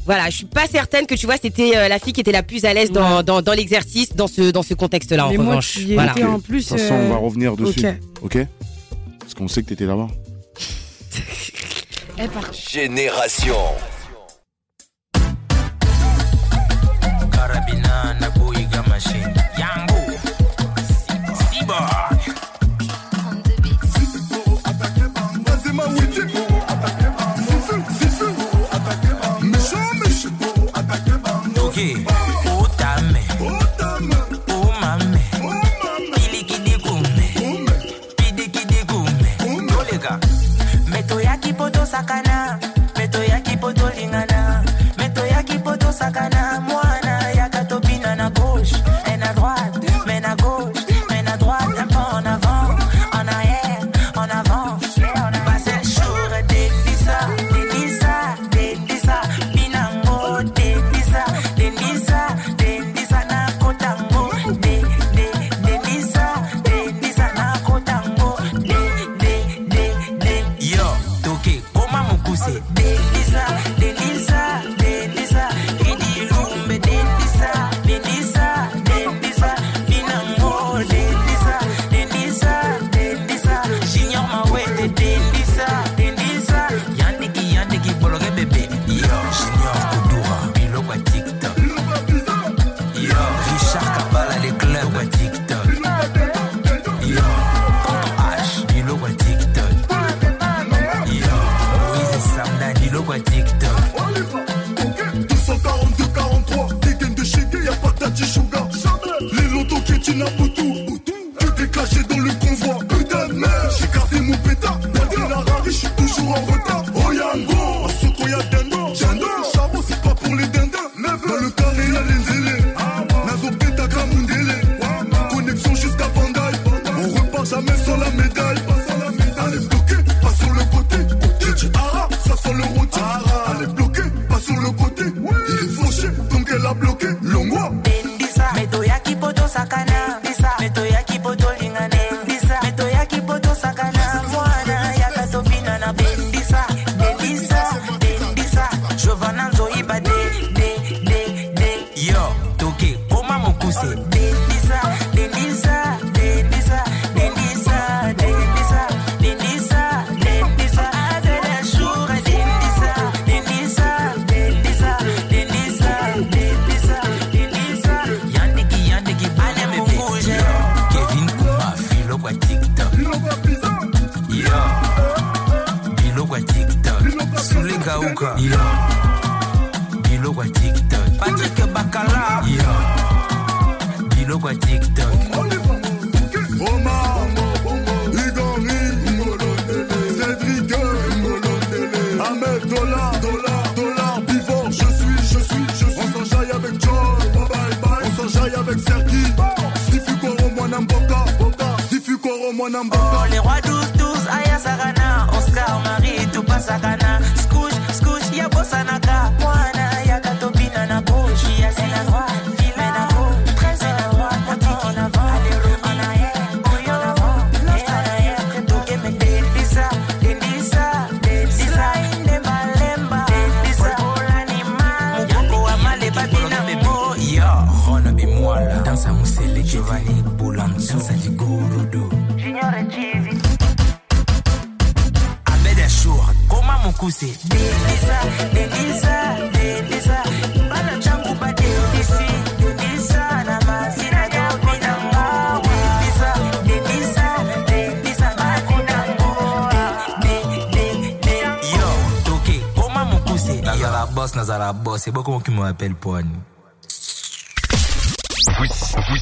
voilà, 0.06 0.28
je 0.30 0.36
suis 0.36 0.44
pas 0.46 0.66
certaine 0.66 1.06
que 1.06 1.14
tu 1.14 1.24
vois, 1.26 1.36
c'était 1.40 1.76
euh, 1.76 1.88
la 1.88 1.98
fille 1.98 2.12
qui 2.12 2.20
était 2.20 2.32
la 2.32 2.42
plus 2.42 2.64
à 2.64 2.74
l'aise 2.74 2.90
dans, 2.90 3.22
dans, 3.22 3.40
dans 3.40 3.52
l'exercice, 3.52 4.14
dans 4.14 4.26
ce, 4.28 4.50
dans 4.50 4.62
ce 4.62 4.74
contexte-là, 4.74 5.26
en 5.26 5.30
Mais 5.30 5.36
moi, 5.38 5.46
revanche. 5.46 5.76
y 5.78 5.94
Voilà. 5.94 6.12
en 6.28 6.40
plus. 6.40 6.64
De 6.66 6.68
toute 6.70 6.80
façon, 6.80 6.94
on 6.94 7.08
va 7.08 7.14
euh, 7.14 7.18
revenir 7.18 7.56
dessus. 7.56 7.86
ok? 8.22 8.36
Ok 8.36 8.46
Parce 9.20 9.34
qu'on 9.34 9.48
sait 9.48 9.62
que 9.62 9.68
t'étais 9.68 9.86
là-bas. 9.86 10.08
Eh, 12.18 12.28
par- 12.28 12.52
Génération. 12.52 13.56
Karabina 17.32 18.14
na 21.66 22.03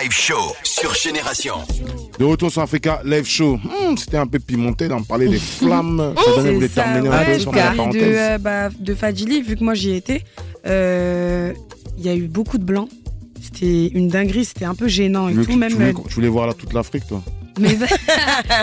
Live 0.00 0.12
Show 0.12 0.54
sur 0.62 0.94
Génération. 0.94 1.56
De 2.18 2.24
retour 2.24 2.50
sur 2.50 2.62
Africa 2.62 3.00
Live 3.04 3.26
Show. 3.26 3.56
Hmm, 3.56 3.96
C'était 3.96 4.16
un 4.16 4.26
peu 4.26 4.38
pimenté, 4.38 4.88
on 4.90 5.02
parlait 5.02 5.28
des 5.28 5.38
flammes. 5.58 6.14
Ça 6.16 6.40
voulez 6.52 6.68
ça, 6.68 6.82
terminer 6.84 7.08
un 7.08 7.18
ouais, 7.18 7.24
peu 7.26 7.34
je 7.34 7.38
sur 7.40 7.52
la 7.52 7.72
parlais 7.72 8.00
de, 8.00 8.04
euh, 8.06 8.38
bah, 8.38 8.68
de 8.78 8.94
Fadjili, 8.94 9.42
vu 9.42 9.56
que 9.56 9.64
moi 9.64 9.74
j'y 9.74 9.94
étais. 9.94 10.22
euh, 10.66 11.52
Il 11.98 12.04
y 12.06 12.08
a 12.08 12.14
eu 12.14 12.28
beaucoup 12.28 12.56
de 12.58 12.64
blancs. 12.64 12.88
C'était 13.42 13.88
une 13.88 14.08
dinguerie, 14.08 14.44
c'était 14.44 14.64
un 14.64 14.74
peu 14.74 14.86
gênant 14.88 15.28
et 15.28 15.32
Tu, 15.32 15.38
veux- 15.38 15.44
tout. 15.46 15.52
tu 15.52 15.58
Même, 15.58 15.72
voulais, 15.72 15.88
euh, 15.90 16.08
tu 16.08 16.14
voulais 16.14 16.28
voir 16.28 16.46
là 16.46 16.54
toute 16.54 16.72
l'Afrique, 16.72 17.06
toi 17.08 17.22
mais, 17.58 17.70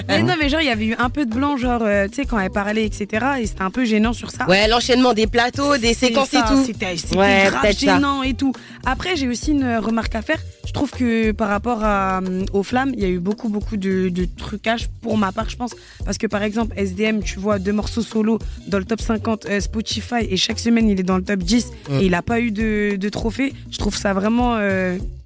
mais 0.07 0.21
non, 0.23 0.33
mais 0.39 0.49
genre, 0.49 0.61
il 0.61 0.67
y 0.67 0.71
avait 0.71 0.85
eu 0.85 0.95
un 0.97 1.09
peu 1.09 1.25
de 1.25 1.33
blanc, 1.33 1.57
genre, 1.57 1.81
euh, 1.83 2.07
tu 2.07 2.15
sais, 2.15 2.25
quand 2.25 2.39
elle 2.39 2.49
parlait, 2.51 2.85
etc. 2.85 3.25
Et 3.41 3.45
c'était 3.47 3.61
un 3.61 3.71
peu 3.71 3.85
gênant 3.85 4.13
sur 4.13 4.31
ça. 4.31 4.47
Ouais, 4.47 4.67
l'enchaînement 4.67 5.13
des 5.13 5.27
plateaux, 5.27 5.77
des 5.77 5.93
séquences 5.93 6.33
et 6.33 6.39
tout. 6.47 6.63
C'était 6.65 6.95
c'était 6.97 7.17
Ouais, 7.17 7.45
grave 7.47 7.61
peut-être 7.61 7.79
ça. 7.79 7.95
gênant 7.95 8.23
et 8.23 8.33
tout. 8.33 8.53
Après, 8.85 9.15
j'ai 9.15 9.27
aussi 9.27 9.51
une 9.51 9.77
remarque 9.77 10.15
à 10.15 10.21
faire. 10.21 10.39
Je 10.65 10.73
trouve 10.73 10.91
que 10.91 11.31
par 11.31 11.47
rapport 11.49 11.83
à, 11.83 12.19
euh, 12.19 12.45
aux 12.53 12.63
flammes, 12.63 12.91
il 12.93 13.01
y 13.01 13.05
a 13.05 13.09
eu 13.09 13.19
beaucoup, 13.19 13.47
beaucoup 13.49 13.77
de, 13.77 14.09
de 14.09 14.25
trucage 14.37 14.89
pour 15.01 15.17
ma 15.17 15.31
part, 15.31 15.49
je 15.49 15.55
pense. 15.55 15.71
Parce 16.05 16.17
que 16.17 16.27
par 16.27 16.43
exemple, 16.43 16.73
SDM, 16.77 17.21
tu 17.21 17.39
vois 17.39 17.57
deux 17.57 17.71
morceaux 17.71 18.01
solo 18.01 18.37
dans 18.67 18.77
le 18.77 18.83
top 18.85 18.99
50 19.01 19.45
euh, 19.45 19.59
Spotify 19.61 20.25
et 20.29 20.35
chaque 20.37 20.59
semaine 20.59 20.89
il 20.89 20.99
est 20.99 21.03
dans 21.03 21.17
le 21.17 21.23
top 21.23 21.39
10 21.39 21.67
Mm. 21.89 21.99
et 22.01 22.05
il 22.05 22.11
n'a 22.11 22.21
pas 22.21 22.39
eu 22.41 22.51
de, 22.51 22.97
de 22.97 23.09
trophée. 23.09 23.53
Je 23.71 23.77
trouve 23.77 23.95
ça 23.95 24.13
vraiment 24.13 24.57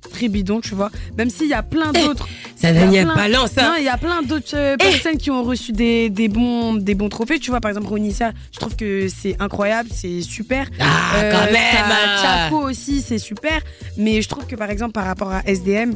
très 0.10 0.28
bidon, 0.28 0.62
tu 0.62 0.76
vois. 0.76 0.90
Même 1.18 1.30
s'il 1.30 1.48
y 1.48 1.54
a 1.54 1.64
plein 1.64 1.92
d'autres. 1.92 2.28
ça 2.56 2.72
il 2.72 2.76
y 2.76 2.78
a 2.78 2.82
Daniel 2.82 3.06
plein- 3.06 3.16
balance, 3.16 3.52
hein. 3.58 3.70
Non, 3.70 3.76
il 3.78 3.84
y 3.86 3.90
a 3.90 3.98
plein 3.98 4.22
d'autres 4.22 4.56
euh, 4.56 4.78
personnes 4.78 5.18
qui 5.18 5.30
ont 5.32 5.44
reçu 5.44 5.72
des, 5.72 6.10
des 6.10 6.28
bons, 6.28 6.74
des 6.76 6.96
bons 6.96 7.10
trophées. 7.10 7.40
Tu 7.40 7.52
vois, 7.52 7.62
par 7.62 7.70
exemple, 7.70 7.88
Ronissa, 7.88 8.32
je 8.52 8.60
trouve 8.60 8.76
que 8.76 9.08
c'est 9.10 9.36
incroyable, 9.40 9.90
c'est 9.94 10.22
super. 10.22 10.68
Ah, 10.80 11.22
quand 11.32 11.52
même. 11.52 12.22
Chaco 12.22 12.58
aussi, 12.70 13.02
c'est 13.02 13.20
super. 13.20 13.62
Mais 13.98 14.22
je 14.22 14.30
trouve 14.30 14.46
que, 14.46 14.56
par 14.56 14.70
exemple, 14.70 14.94
par 14.94 15.06
rapport 15.06 15.32
à 15.32 15.42
SDM, 15.46 15.94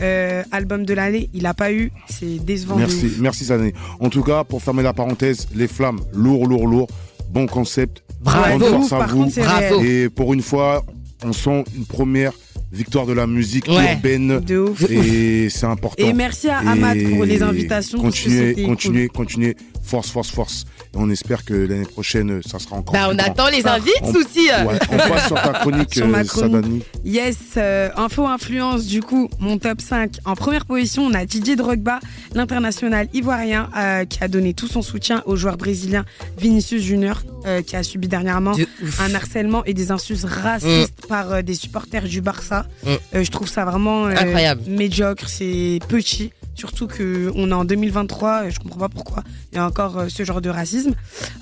euh, 0.00 0.42
album 0.52 0.84
de 0.84 0.94
l'année, 0.94 1.28
il 1.34 1.44
a 1.46 1.54
pas 1.54 1.72
eu. 1.72 1.90
C'est 2.08 2.38
décevant. 2.44 2.76
Merci, 2.76 3.10
merci 3.18 3.44
Sané. 3.44 3.74
En 3.98 4.08
tout 4.10 4.22
cas, 4.22 4.44
pour 4.44 4.62
fermer 4.62 4.82
la 4.82 4.92
parenthèse, 4.92 5.48
les 5.54 5.66
flammes, 5.68 6.00
lourd, 6.14 6.46
lourd, 6.46 6.66
lourd, 6.68 6.86
bon 7.30 7.46
concept. 7.46 8.02
Bravo. 8.20 8.58
Grande 8.58 8.88
force 8.88 8.92
à 8.92 9.06
vous. 9.06 9.24
contre, 9.24 9.40
Bravo. 9.40 9.80
Et 9.82 10.08
pour 10.08 10.34
une 10.34 10.42
fois, 10.42 10.84
on 11.24 11.32
sent 11.32 11.64
une 11.76 11.84
première 11.86 12.32
victoire 12.72 13.06
de 13.06 13.12
la 13.12 13.26
musique 13.26 13.66
Ouais, 13.68 13.92
urbaine. 13.94 14.40
de 14.40 14.58
ouf. 14.58 14.88
Et 14.90 15.48
c'est 15.50 15.66
important. 15.66 16.02
Et 16.04 16.12
merci 16.12 16.48
à 16.48 16.58
Ahmad 16.58 16.98
pour 17.10 17.24
les 17.24 17.42
invitations, 17.42 17.98
Continuez, 18.00 18.54
continuez, 18.64 19.08
continuez. 19.08 19.56
Force, 19.82 20.10
force, 20.10 20.30
force. 20.30 20.64
Et 20.94 20.96
on 20.96 21.10
espère 21.10 21.44
que 21.44 21.54
l'année 21.54 21.84
prochaine, 21.84 22.40
ça 22.42 22.58
sera 22.58 22.76
encore. 22.76 22.92
Bah, 22.94 23.08
on 23.10 23.14
grand. 23.14 23.26
attend 23.26 23.48
les 23.48 23.66
invites, 23.66 23.92
On- 24.02 24.12
Souci. 24.12 24.48
Ouais, 24.66 24.78
on 24.90 24.96
passe 24.96 25.26
sur 25.26 25.36
ta 25.42 25.52
chronique, 25.52 25.94
Sur 25.94 26.08
ma 26.08 26.20
euh, 26.20 26.24
chronique. 26.24 26.84
Yes, 27.04 27.36
euh, 27.56 27.90
info 27.96 28.26
influence 28.26 28.86
du 28.86 29.02
coup, 29.02 29.28
mon 29.38 29.58
top 29.58 29.80
5. 29.80 30.16
En 30.24 30.34
première 30.34 30.64
position, 30.66 31.04
on 31.04 31.14
a 31.14 31.24
Didier 31.26 31.56
Drogba, 31.56 32.00
l'international 32.34 33.08
ivoirien, 33.12 33.68
euh, 33.76 34.04
qui 34.04 34.22
a 34.24 34.28
donné 34.28 34.54
tout 34.54 34.66
son 34.68 34.82
soutien 34.82 35.22
au 35.26 35.36
joueur 35.36 35.56
brésilien 35.56 36.04
Vinicius 36.38 36.82
Junior, 36.82 37.22
euh, 37.46 37.62
qui 37.62 37.76
a 37.76 37.82
subi 37.82 38.08
dernièrement 38.08 38.52
un 39.00 39.14
harcèlement 39.14 39.64
et 39.64 39.74
des 39.74 39.90
insultes 39.90 40.24
racistes 40.24 41.06
par 41.08 41.32
euh, 41.32 41.42
des 41.42 41.54
supporters 41.54 42.04
du 42.04 42.20
Barça. 42.20 42.66
Mm. 42.84 42.88
Euh, 43.14 43.24
je 43.24 43.30
trouve 43.30 43.48
ça 43.48 43.64
vraiment 43.64 44.06
euh, 44.06 44.10
Incroyable. 44.16 44.62
médiocre, 44.68 45.28
c'est 45.28 45.78
petit. 45.88 46.32
Surtout 46.58 46.88
qu'on 46.88 47.50
est 47.50 47.54
en 47.54 47.64
2023, 47.64 48.46
et 48.46 48.50
je 48.50 48.58
comprends 48.58 48.80
pas 48.80 48.88
pourquoi 48.88 49.22
il 49.52 49.56
y 49.56 49.58
a 49.58 49.64
encore 49.64 49.96
euh, 49.96 50.08
ce 50.08 50.24
genre 50.24 50.40
de 50.40 50.50
racisme. 50.50 50.92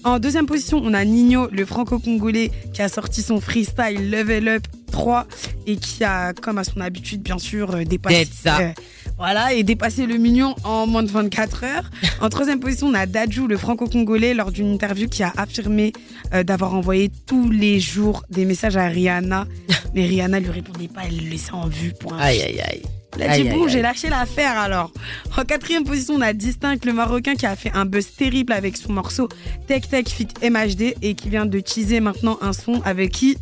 En 0.04 0.18
deuxième 0.18 0.44
position, 0.44 0.78
on 0.84 0.92
a 0.92 1.02
Nino, 1.06 1.48
le 1.50 1.64
franco-congolais, 1.64 2.50
qui 2.74 2.82
a 2.82 2.90
sorti 2.90 3.22
son 3.22 3.40
freestyle 3.40 4.10
Level 4.10 4.46
Up 4.48 4.62
3 4.92 5.26
et 5.66 5.76
qui 5.76 6.04
a, 6.04 6.34
comme 6.34 6.58
à 6.58 6.64
son 6.64 6.80
habitude, 6.82 7.22
bien 7.22 7.38
sûr, 7.38 7.70
euh, 7.74 7.84
dépassé, 7.84 8.28
ça. 8.30 8.58
euh, 8.60 8.72
voilà, 9.16 9.54
et 9.54 9.62
dépassé 9.62 10.04
le 10.04 10.18
million 10.18 10.54
en 10.64 10.86
moins 10.86 11.02
de 11.02 11.10
24 11.10 11.64
heures. 11.64 11.90
En 12.20 12.28
troisième 12.28 12.60
position, 12.60 12.88
on 12.88 12.94
a 12.94 13.06
Dadju, 13.06 13.46
le 13.46 13.56
franco-congolais, 13.56 14.34
lors 14.34 14.52
d'une 14.52 14.70
interview 14.72 15.08
qui 15.08 15.22
a 15.22 15.32
affirmé 15.38 15.94
euh, 16.34 16.42
d'avoir 16.42 16.74
envoyé 16.74 17.10
tous 17.26 17.50
les 17.50 17.80
jours 17.80 18.22
des 18.28 18.44
messages 18.44 18.76
à 18.76 18.86
Rihanna. 18.88 19.46
Mais 19.94 20.04
Rihanna 20.06 20.40
lui 20.40 20.50
répondait 20.50 20.88
pas, 20.88 21.02
elle 21.08 21.16
le 21.24 21.30
laissait 21.30 21.52
en 21.52 21.68
vue 21.68 21.94
pour 21.98 22.12
un 22.12 22.18
Aïe, 22.18 22.42
aïe, 22.42 22.60
aïe. 22.60 22.82
Il 23.16 23.22
a 23.22 23.30
Aïe, 23.30 23.42
dit 23.42 23.48
aïe, 23.48 23.56
bon, 23.56 23.64
aïe. 23.64 23.70
j'ai 23.72 23.82
lâché 23.82 24.08
l'affaire 24.08 24.58
alors. 24.58 24.92
En 25.36 25.44
quatrième 25.44 25.84
position, 25.84 26.14
on 26.14 26.20
a 26.20 26.32
Distinct, 26.32 26.78
le 26.84 26.92
Marocain 26.92 27.34
qui 27.34 27.46
a 27.46 27.56
fait 27.56 27.72
un 27.74 27.84
buzz 27.84 28.06
terrible 28.16 28.52
avec 28.52 28.76
son 28.76 28.92
morceau 28.92 29.28
Tech 29.66 29.88
Tech 29.88 30.06
Fit 30.08 30.28
MHD 30.42 30.94
et 31.02 31.14
qui 31.14 31.28
vient 31.28 31.46
de 31.46 31.58
teaser 31.60 32.00
maintenant 32.00 32.38
un 32.42 32.52
son 32.52 32.82
avec 32.84 33.12
qui? 33.12 33.36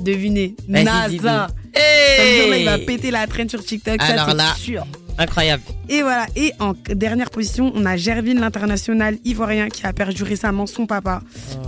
Devinez, 0.00 0.56
NASA. 0.68 1.46
Ça 1.74 2.24
veut 2.24 2.34
dire 2.34 2.48
là, 2.50 2.56
il 2.58 2.64
va 2.64 2.78
péter 2.78 3.10
la 3.10 3.26
traîne 3.26 3.48
sur 3.48 3.64
TikTok, 3.64 3.96
Alors 4.00 4.30
ça 4.30 4.54
c'est 4.56 4.62
sûr. 4.62 4.84
Incroyable. 5.18 5.62
Et 5.88 6.02
voilà. 6.02 6.26
Et 6.36 6.52
en 6.58 6.72
dernière 6.94 7.30
position, 7.30 7.72
on 7.74 7.84
a 7.84 7.96
Gervin, 7.96 8.34
l'international 8.34 9.16
ivoirien, 9.24 9.68
qui 9.68 9.86
a 9.86 9.92
perdu 9.92 10.22
récemment 10.22 10.66
son 10.66 10.86
papa. 10.86 11.20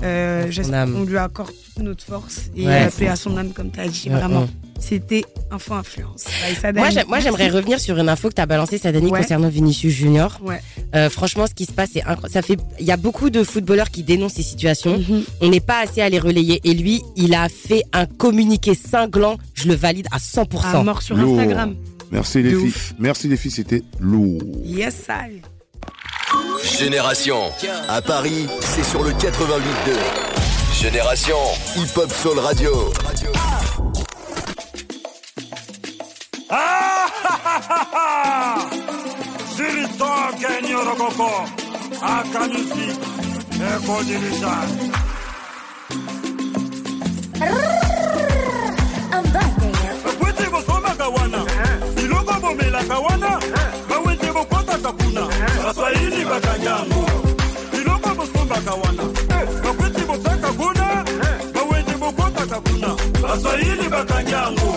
Euh, 0.02 0.46
J'espère 0.50 0.86
qu'on 0.86 1.04
lui 1.04 1.18
accorde 1.18 1.50
toute 1.74 1.84
notre 1.84 2.04
force 2.04 2.42
et 2.56 2.66
Ouais. 2.66 2.88
paix 2.98 3.08
à 3.08 3.16
son 3.16 3.36
âme, 3.36 3.52
comme 3.52 3.70
tu 3.70 3.80
as 3.80 3.88
dit. 3.88 4.08
Ouais, 4.08 4.14
Vraiment, 4.16 4.42
ouais. 4.42 4.46
c'était 4.80 5.24
info 5.50 5.74
influence. 5.74 6.24
Sadani. 6.60 6.78
Moi, 6.78 6.90
j'ai- 6.90 7.04
moi, 7.04 7.20
j'aimerais 7.20 7.48
revenir 7.50 7.78
sur 7.80 7.98
une 7.98 8.08
info 8.08 8.28
que 8.30 8.34
tu 8.34 8.40
as 8.40 8.46
balancée, 8.46 8.78
Sadani, 8.78 9.10
Ouais. 9.10 9.20
concernant 9.20 9.48
Vinicius 9.48 9.92
Junior. 9.92 10.38
Ouais. 10.42 10.60
Euh, 10.94 11.10
franchement, 11.10 11.46
ce 11.46 11.54
qui 11.54 11.64
se 11.66 11.72
passe, 11.72 11.90
c'est 11.92 12.02
incroyable. 12.02 12.30
Ça 12.32 12.42
fait, 12.42 12.58
il 12.80 12.86
y 12.86 12.92
a 12.92 12.96
beaucoup 12.96 13.28
de 13.30 13.42
footballeurs 13.44 13.90
qui 13.90 14.02
dénoncent 14.04 14.34
ces 14.34 14.42
situations. 14.42 14.98
Mhm. 14.98 15.24
On 15.42 15.48
n'est 15.48 15.60
pas 15.60 15.80
assez 15.82 16.00
à 16.00 16.08
les 16.08 16.18
relayer. 16.18 16.60
Et 16.64 16.72
lui, 16.74 17.02
il 17.16 17.34
a 17.34 17.48
fait 17.48 17.82
un 17.92 18.06
communiqué 18.06 18.74
cinglant. 18.74 19.36
Je 19.54 19.68
le 19.68 19.74
valide 19.74 20.06
à 20.12 20.18
100%. 20.18 20.80
À 20.80 20.82
mort 20.82 21.02
sur 21.02 21.16
Lourd. 21.16 21.38
Merci 22.10 22.42
les 22.42 22.54
filles. 22.54 22.74
Merci 22.98 23.28
les 23.28 23.36
filles, 23.36 23.50
c'était 23.50 23.82
lourd. 24.00 24.40
Yes, 24.64 25.06
I. 25.08 25.42
Génération. 26.78 27.50
À 27.88 28.00
Paris, 28.02 28.46
c'est 28.60 28.84
sur 28.84 29.02
le 29.02 29.10
88.2. 29.10 30.80
Génération. 30.80 31.36
Hip 31.76 31.96
Hop 31.96 32.12
Soul 32.12 32.38
Radio. 32.38 32.92
Ah, 36.50 37.06
ha, 37.24 37.40
ha, 37.44 37.60
ha, 37.68 37.88
ha. 37.92 38.68
Zilitoke 39.56 40.68
nyorokoko 40.68 41.30
akanusi 42.02 42.88
ekodirisha 43.74 44.54
bwiti 50.20 50.50
bosomaka 50.50 51.08
wana 51.08 51.38
biloko 51.38 51.43
Kawana 52.88 53.40
bawenje 53.88 54.32
bokota 54.32 54.78
kakuna 54.78 55.20
baswahili 55.64 56.24
bakanyango 56.24 57.04
biloko 57.72 58.08
bosomba 58.14 58.56
kawana 58.60 59.02
bakweti 59.64 60.00
botaka 60.06 60.48
kuna 60.52 61.04
bawenje 61.54 61.92
bokota 62.00 62.46
kakuna 62.46 62.88
baswahili 63.22 63.88
bakanyango 63.88 64.68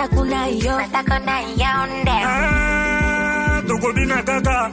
nataka 0.00 0.16
kunaiona, 0.16 0.76
nataka 0.82 1.18
kunaiona, 1.20 2.16
ah, 2.24 3.62
toko 3.68 3.92
dinataka 3.92 4.70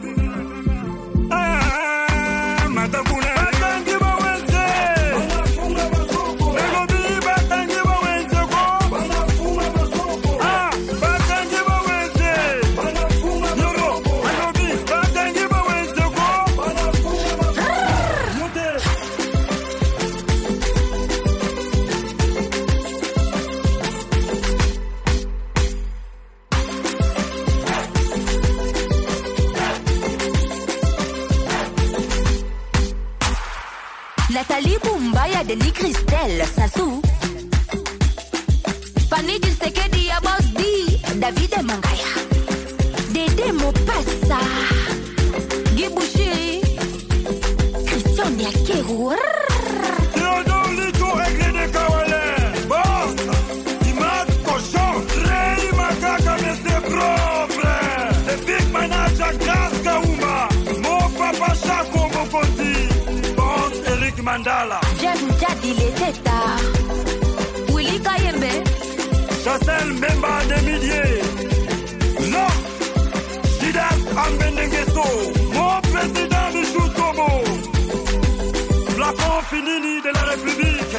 Finini 79.49 80.01
de 80.01 80.11
la 80.11 80.23
République. 80.23 80.97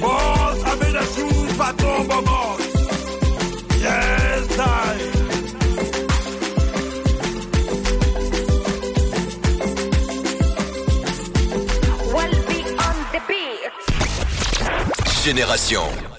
Boss 0.00 0.64
Abedassou, 0.64 1.28
patron 1.58 2.04
Bobos. 2.04 2.62
Yes, 3.80 4.58
I. 4.58 4.96
Well, 12.14 12.34
be 12.48 12.58
on 12.78 12.96
the 13.12 13.20
beat. 13.28 13.72
Génération. 15.22 16.15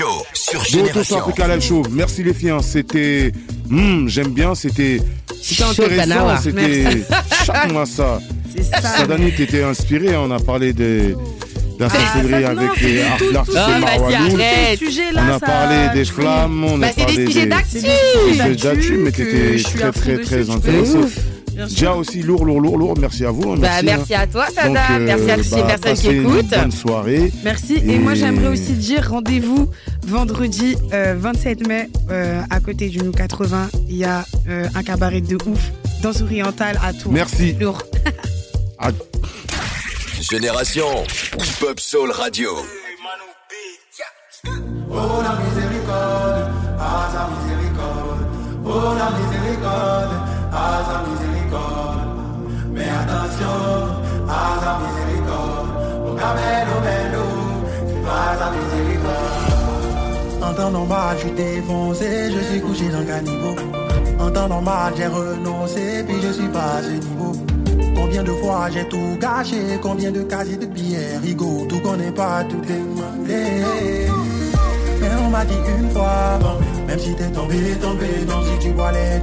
Show 0.00 0.24
sur 0.32 0.64
Génération. 0.64 1.18
Live 1.36 1.60
Show. 1.60 1.82
Merci 1.90 2.22
les 2.22 2.32
filles. 2.32 2.50
hein. 2.50 2.60
C'était. 2.62 3.32
Hmm, 3.68 4.08
J'aime 4.08 4.28
bien. 4.28 4.54
C'était. 4.54 4.98
C'était 5.42 5.62
intéressant. 5.64 6.36
C'était. 6.42 6.84
Chaque-moi 7.44 7.84
ça. 7.84 8.18
C'est 8.56 8.64
ça. 8.64 8.80
Sadani, 8.80 9.30
t'étais 9.32 9.62
inspiré. 9.62 10.16
On 10.16 10.30
a 10.30 10.38
parlé 10.40 10.72
de. 10.72 11.14
La 11.78 11.88
sorcellerie 11.88 12.42
ça, 12.44 12.52
non, 12.54 12.60
avec 12.60 12.80
les 12.82 12.94
l'artiste 13.32 14.78
sujet-là, 14.84 15.22
On 15.24 15.28
a 15.30 15.38
ça- 15.38 15.46
parlé 15.46 15.76
des 15.94 16.04
flammes, 16.04 16.64
on 16.64 16.76
Bah, 16.78 16.86
a 16.88 16.90
c'est 16.90 16.96
des 16.96 17.02
parlé 17.06 17.26
sujets 17.26 17.40
des 17.42 17.46
d'actu. 17.46 17.68
C'est 17.70 17.80
des 17.80 17.88
des 17.88 18.32
sujets 18.34 18.54
d'actu, 18.74 18.92
mais 18.98 19.12
que 19.12 19.22
t'étais 19.22 19.62
très 19.62 19.92
très 19.92 20.18
très 20.18 20.50
intéressant. 20.50 20.98
Déjà 21.68 21.92
aussi 21.94 22.22
lourd, 22.22 22.44
lourd, 22.46 22.60
lourd, 22.60 22.78
lourd. 22.78 22.94
Merci 22.98 23.24
à 23.24 23.30
vous. 23.30 23.52
hein, 23.52 23.56
Bah, 23.58 23.68
merci, 23.82 24.14
hein. 24.14 24.20
à 24.22 24.26
toi, 24.26 24.46
Sada. 24.54 24.68
Donc, 24.68 24.78
euh, 24.90 24.98
merci 25.16 25.30
à 25.30 25.36
toutes 25.36 25.50
bah, 25.50 25.56
les 25.56 25.62
personnes 25.80 25.94
qui 26.10 26.16
une 26.16 26.22
écoutent. 26.22 26.50
Bonne 26.50 26.72
soirée. 26.72 27.32
Merci. 27.44 27.74
Et, 27.86 27.94
Et- 27.94 27.98
moi, 27.98 28.14
j'aimerais 28.14 28.48
aussi 28.48 28.72
dire 28.72 29.08
rendez-vous 29.10 29.68
vendredi 30.10 30.76
euh, 30.92 31.14
27 31.16 31.66
mai 31.66 31.88
euh, 32.10 32.42
à 32.50 32.60
côté 32.60 32.88
du 32.88 32.98
Nou 32.98 33.12
80. 33.12 33.68
Il 33.88 33.96
y 33.96 34.04
a 34.04 34.24
euh, 34.48 34.68
un 34.74 34.82
cabaret 34.82 35.20
de 35.20 35.36
ouf 35.46 35.60
dans 36.02 36.12
Oriental 36.22 36.78
à 36.82 36.92
Tours. 36.92 37.12
Merci. 37.12 37.52
Lourd. 37.60 37.82
À- 38.78 38.90
Génération 40.20 40.86
Hip-Hop 41.38 41.80
Soul 41.80 42.10
Radio. 42.12 42.50
Oh 44.92 45.22
la 45.22 45.32
miséricorde, 45.44 46.50
ah 46.78 47.08
sa 47.12 47.28
miséricorde. 47.30 48.26
Oh 48.64 48.94
la 48.98 49.10
miséricorde, 49.18 50.14
ah 50.52 50.82
sa 50.86 50.96
miséricorde. 51.08 52.00
Mais 52.72 52.88
attention, 52.88 53.58
ah 54.28 54.58
sa 54.62 54.72
miséricorde. 54.82 55.70
Au 56.08 56.14
cabello 56.14 56.76
bello, 56.82 57.26
tu 57.88 58.00
vas 58.04 58.36
sa 58.38 58.50
miséricorde. 58.50 59.49
En 60.50 60.54
temps 60.54 60.70
normal, 60.72 61.16
je 61.16 61.26
suis 61.26 61.30
défoncé, 61.30 62.32
je 62.32 62.40
suis 62.40 62.60
couché 62.60 62.88
dans 62.88 62.98
le 62.98 63.04
caniveau. 63.04 63.54
En 64.18 64.30
temps 64.32 64.48
normal, 64.48 64.92
j'ai 64.96 65.06
renoncé, 65.06 66.02
puis 66.04 66.16
je 66.20 66.32
suis 66.32 66.48
pas 66.48 66.78
à 66.78 66.82
ce 66.82 66.90
niveau. 66.90 67.32
Combien 67.94 68.24
de 68.24 68.32
fois 68.32 68.68
j'ai 68.72 68.84
tout 68.88 69.16
gâché, 69.20 69.78
combien 69.80 70.10
de 70.10 70.22
casiers 70.22 70.56
de 70.56 70.66
pierre, 70.66 71.22
rigot, 71.22 71.66
tout 71.68 71.78
connaît 71.78 72.10
pas, 72.10 72.42
tout 72.42 72.62
est 72.68 74.10
demandé. 75.08 75.30
m'a 75.30 75.44
dit 75.44 75.54
une 75.78 75.90
fois, 75.90 76.38
même 76.86 76.98
si 76.98 77.14
t'es 77.14 77.30
tombé, 77.30 77.56
tombé, 77.80 78.08
non, 78.28 78.42
si 78.42 78.58
tu 78.58 78.72
bois 78.72 78.92
les 78.92 79.20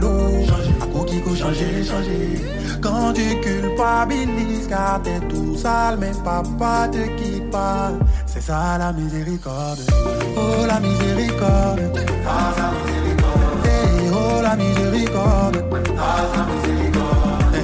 l'eau, 0.00 0.44
à 0.80 0.86
coquille, 0.86 1.22
changer, 1.36 1.84
changer. 1.84 2.40
Quand 2.80 3.12
tu 3.12 3.38
culpabilises, 3.40 4.66
car 4.68 5.00
t'es 5.02 5.20
tout 5.28 5.54
sale, 5.56 5.98
mais 6.00 6.12
papa 6.24 6.88
te 6.90 7.06
quitte 7.18 7.50
pas. 7.50 7.92
C'est 8.26 8.40
ça 8.40 8.78
la 8.78 8.92
miséricorde. 8.92 9.80
Oh 10.36 10.66
la 10.66 10.80
miséricorde. 10.80 11.92
Ah, 12.26 12.52
sa 12.56 12.70
miséricorde. 12.72 13.68
Oh 14.12 14.42
la 14.42 14.56
miséricorde. 14.56 15.64
Miséricorde. 16.54 17.56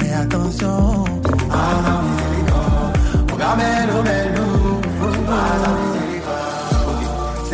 Mais 0.00 0.12
attention. 0.12 1.04
Ah, 1.50 1.78
sa 1.84 2.02
miséricorde. 2.02 2.28
Melo, 3.56 4.02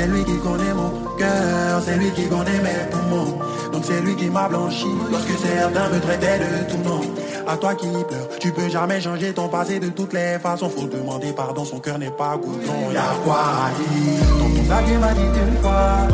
C'est 0.05 0.11
lui 0.11 0.22
qui 0.22 0.36
connaît 0.36 0.74
mon 0.74 0.90
cœur, 1.16 1.82
c'est 1.82 1.96
lui 1.96 2.11
qui 2.11 2.28
connaît 2.28 2.61
mes 2.62 2.90
poumons. 2.90 3.38
Donc 3.72 3.84
c'est 3.86 4.02
lui 4.02 4.14
qui 4.14 4.26
m'a 4.26 4.46
blanchi 4.48 4.84
lorsque 5.11 5.30
certains 5.30 5.88
me 5.88 5.98
traitaient 5.98 6.40
de 6.40 6.70
tout 6.70 6.76
nom. 6.86 7.00
À 7.46 7.57
toi 7.57 7.74
qui 7.74 7.86
pleure, 7.88 8.28
tu 8.38 8.52
peux 8.52 8.68
jamais 8.68 9.00
changer 9.00 9.32
ton 9.32 9.48
passé 9.48 9.80
de 9.80 9.88
toutes 9.88 10.12
les 10.12 10.38
façons. 10.38 10.68
Faut 10.68 10.86
demander 10.86 11.32
pardon, 11.32 11.64
son 11.64 11.78
cœur 11.78 11.98
n'est 11.98 12.11
pas 12.11 12.36
goudron. 12.36 12.90
Y'a 12.92 13.00
quoi 13.24 13.38
à 13.38 13.70
dire? 13.70 14.26
Ton 14.38 14.61
consacré 14.61 14.98
m'a 14.98 15.14
dit 15.14 15.22
une 15.22 15.57
fois, 15.62 16.07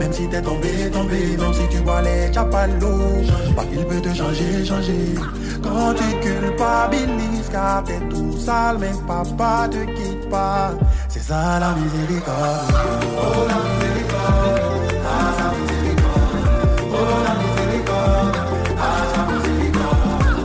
même 0.00 0.12
si 0.12 0.28
t'es 0.28 0.42
tombé, 0.42 0.90
tombé, 0.92 1.36
même 1.38 1.54
si 1.54 1.68
tu 1.70 1.80
bois 1.82 2.02
les 2.02 2.32
chapalos, 2.32 3.22
pas 3.54 3.64
qu'il 3.64 3.84
peut 3.84 4.00
te 4.00 4.12
changer, 4.12 4.64
changer. 4.64 5.14
Quand 5.62 5.94
tu 5.94 6.18
culpabilises, 6.18 7.48
car 7.52 7.84
t'es 7.84 8.00
tout 8.10 8.36
sale, 8.38 8.78
mais 8.80 8.90
papa 9.06 9.68
te 9.70 9.84
quitte 9.92 10.28
pas. 10.28 10.72
C'est 11.16 11.32
ça 11.32 11.58
la 11.58 11.74
miséricorde. 11.74 12.72
Oh 13.16 13.46
la 13.48 13.56
miséricorde. 13.64 14.92
Ah, 15.08 15.52
miséricorde. 15.56 16.44
Oh 16.92 17.10
la 17.24 17.32
miséricorde. 17.40 18.36
Ah, 18.78 19.24
miséricorde. 19.32 20.44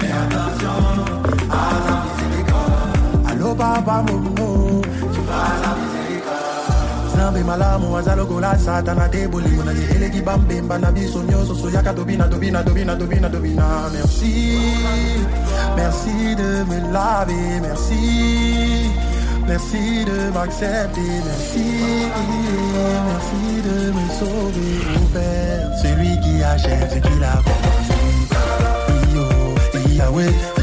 Mais 0.00 0.12
attention. 0.22 0.78
Ah, 1.50 1.74
sa 1.86 1.94
miséricorde. 2.04 3.30
Allô, 3.30 3.54
papa, 3.56 4.04
momo. 4.06 4.82
Tu 5.14 5.20
vas 5.28 5.54
sa 5.62 5.70
miséricorde. 5.80 7.16
Zambe 7.16 7.42
malamu 7.44 7.96
azalokola 7.96 8.56
satana 8.58 9.08
teboli 9.08 9.50
mona 9.56 9.72
eleki 9.72 10.20
bambemba 10.22 10.78
na 10.78 10.90
biso 10.92 11.22
nyonso 11.22 11.54
so 11.54 11.68
yaka 11.70 11.92
tobina 11.92 12.28
tobina 12.28 12.62
tobina 12.62 12.96
tobina 12.96 13.28
tobina 13.30 13.88
merci 13.92 14.58
merci 15.76 16.34
de 16.34 16.64
me 16.68 16.78
laver 16.92 17.60
merci 17.62 18.90
merci 19.46 20.04
de 20.04 20.32
m'accepter 20.32 21.00
merci 21.24 21.64
merci 23.10 23.62
de 23.68 23.92
me 23.92 24.08
sauver 24.18 24.78
au 24.96 25.04
Père 25.12 25.70
celui 25.82 26.18
qui 26.20 26.42
achète 26.42 26.90
ce 26.92 26.98
qu'il 26.98 27.22
a 27.22 27.42
Iyo, 29.12 29.96
Yahweh 29.96 30.53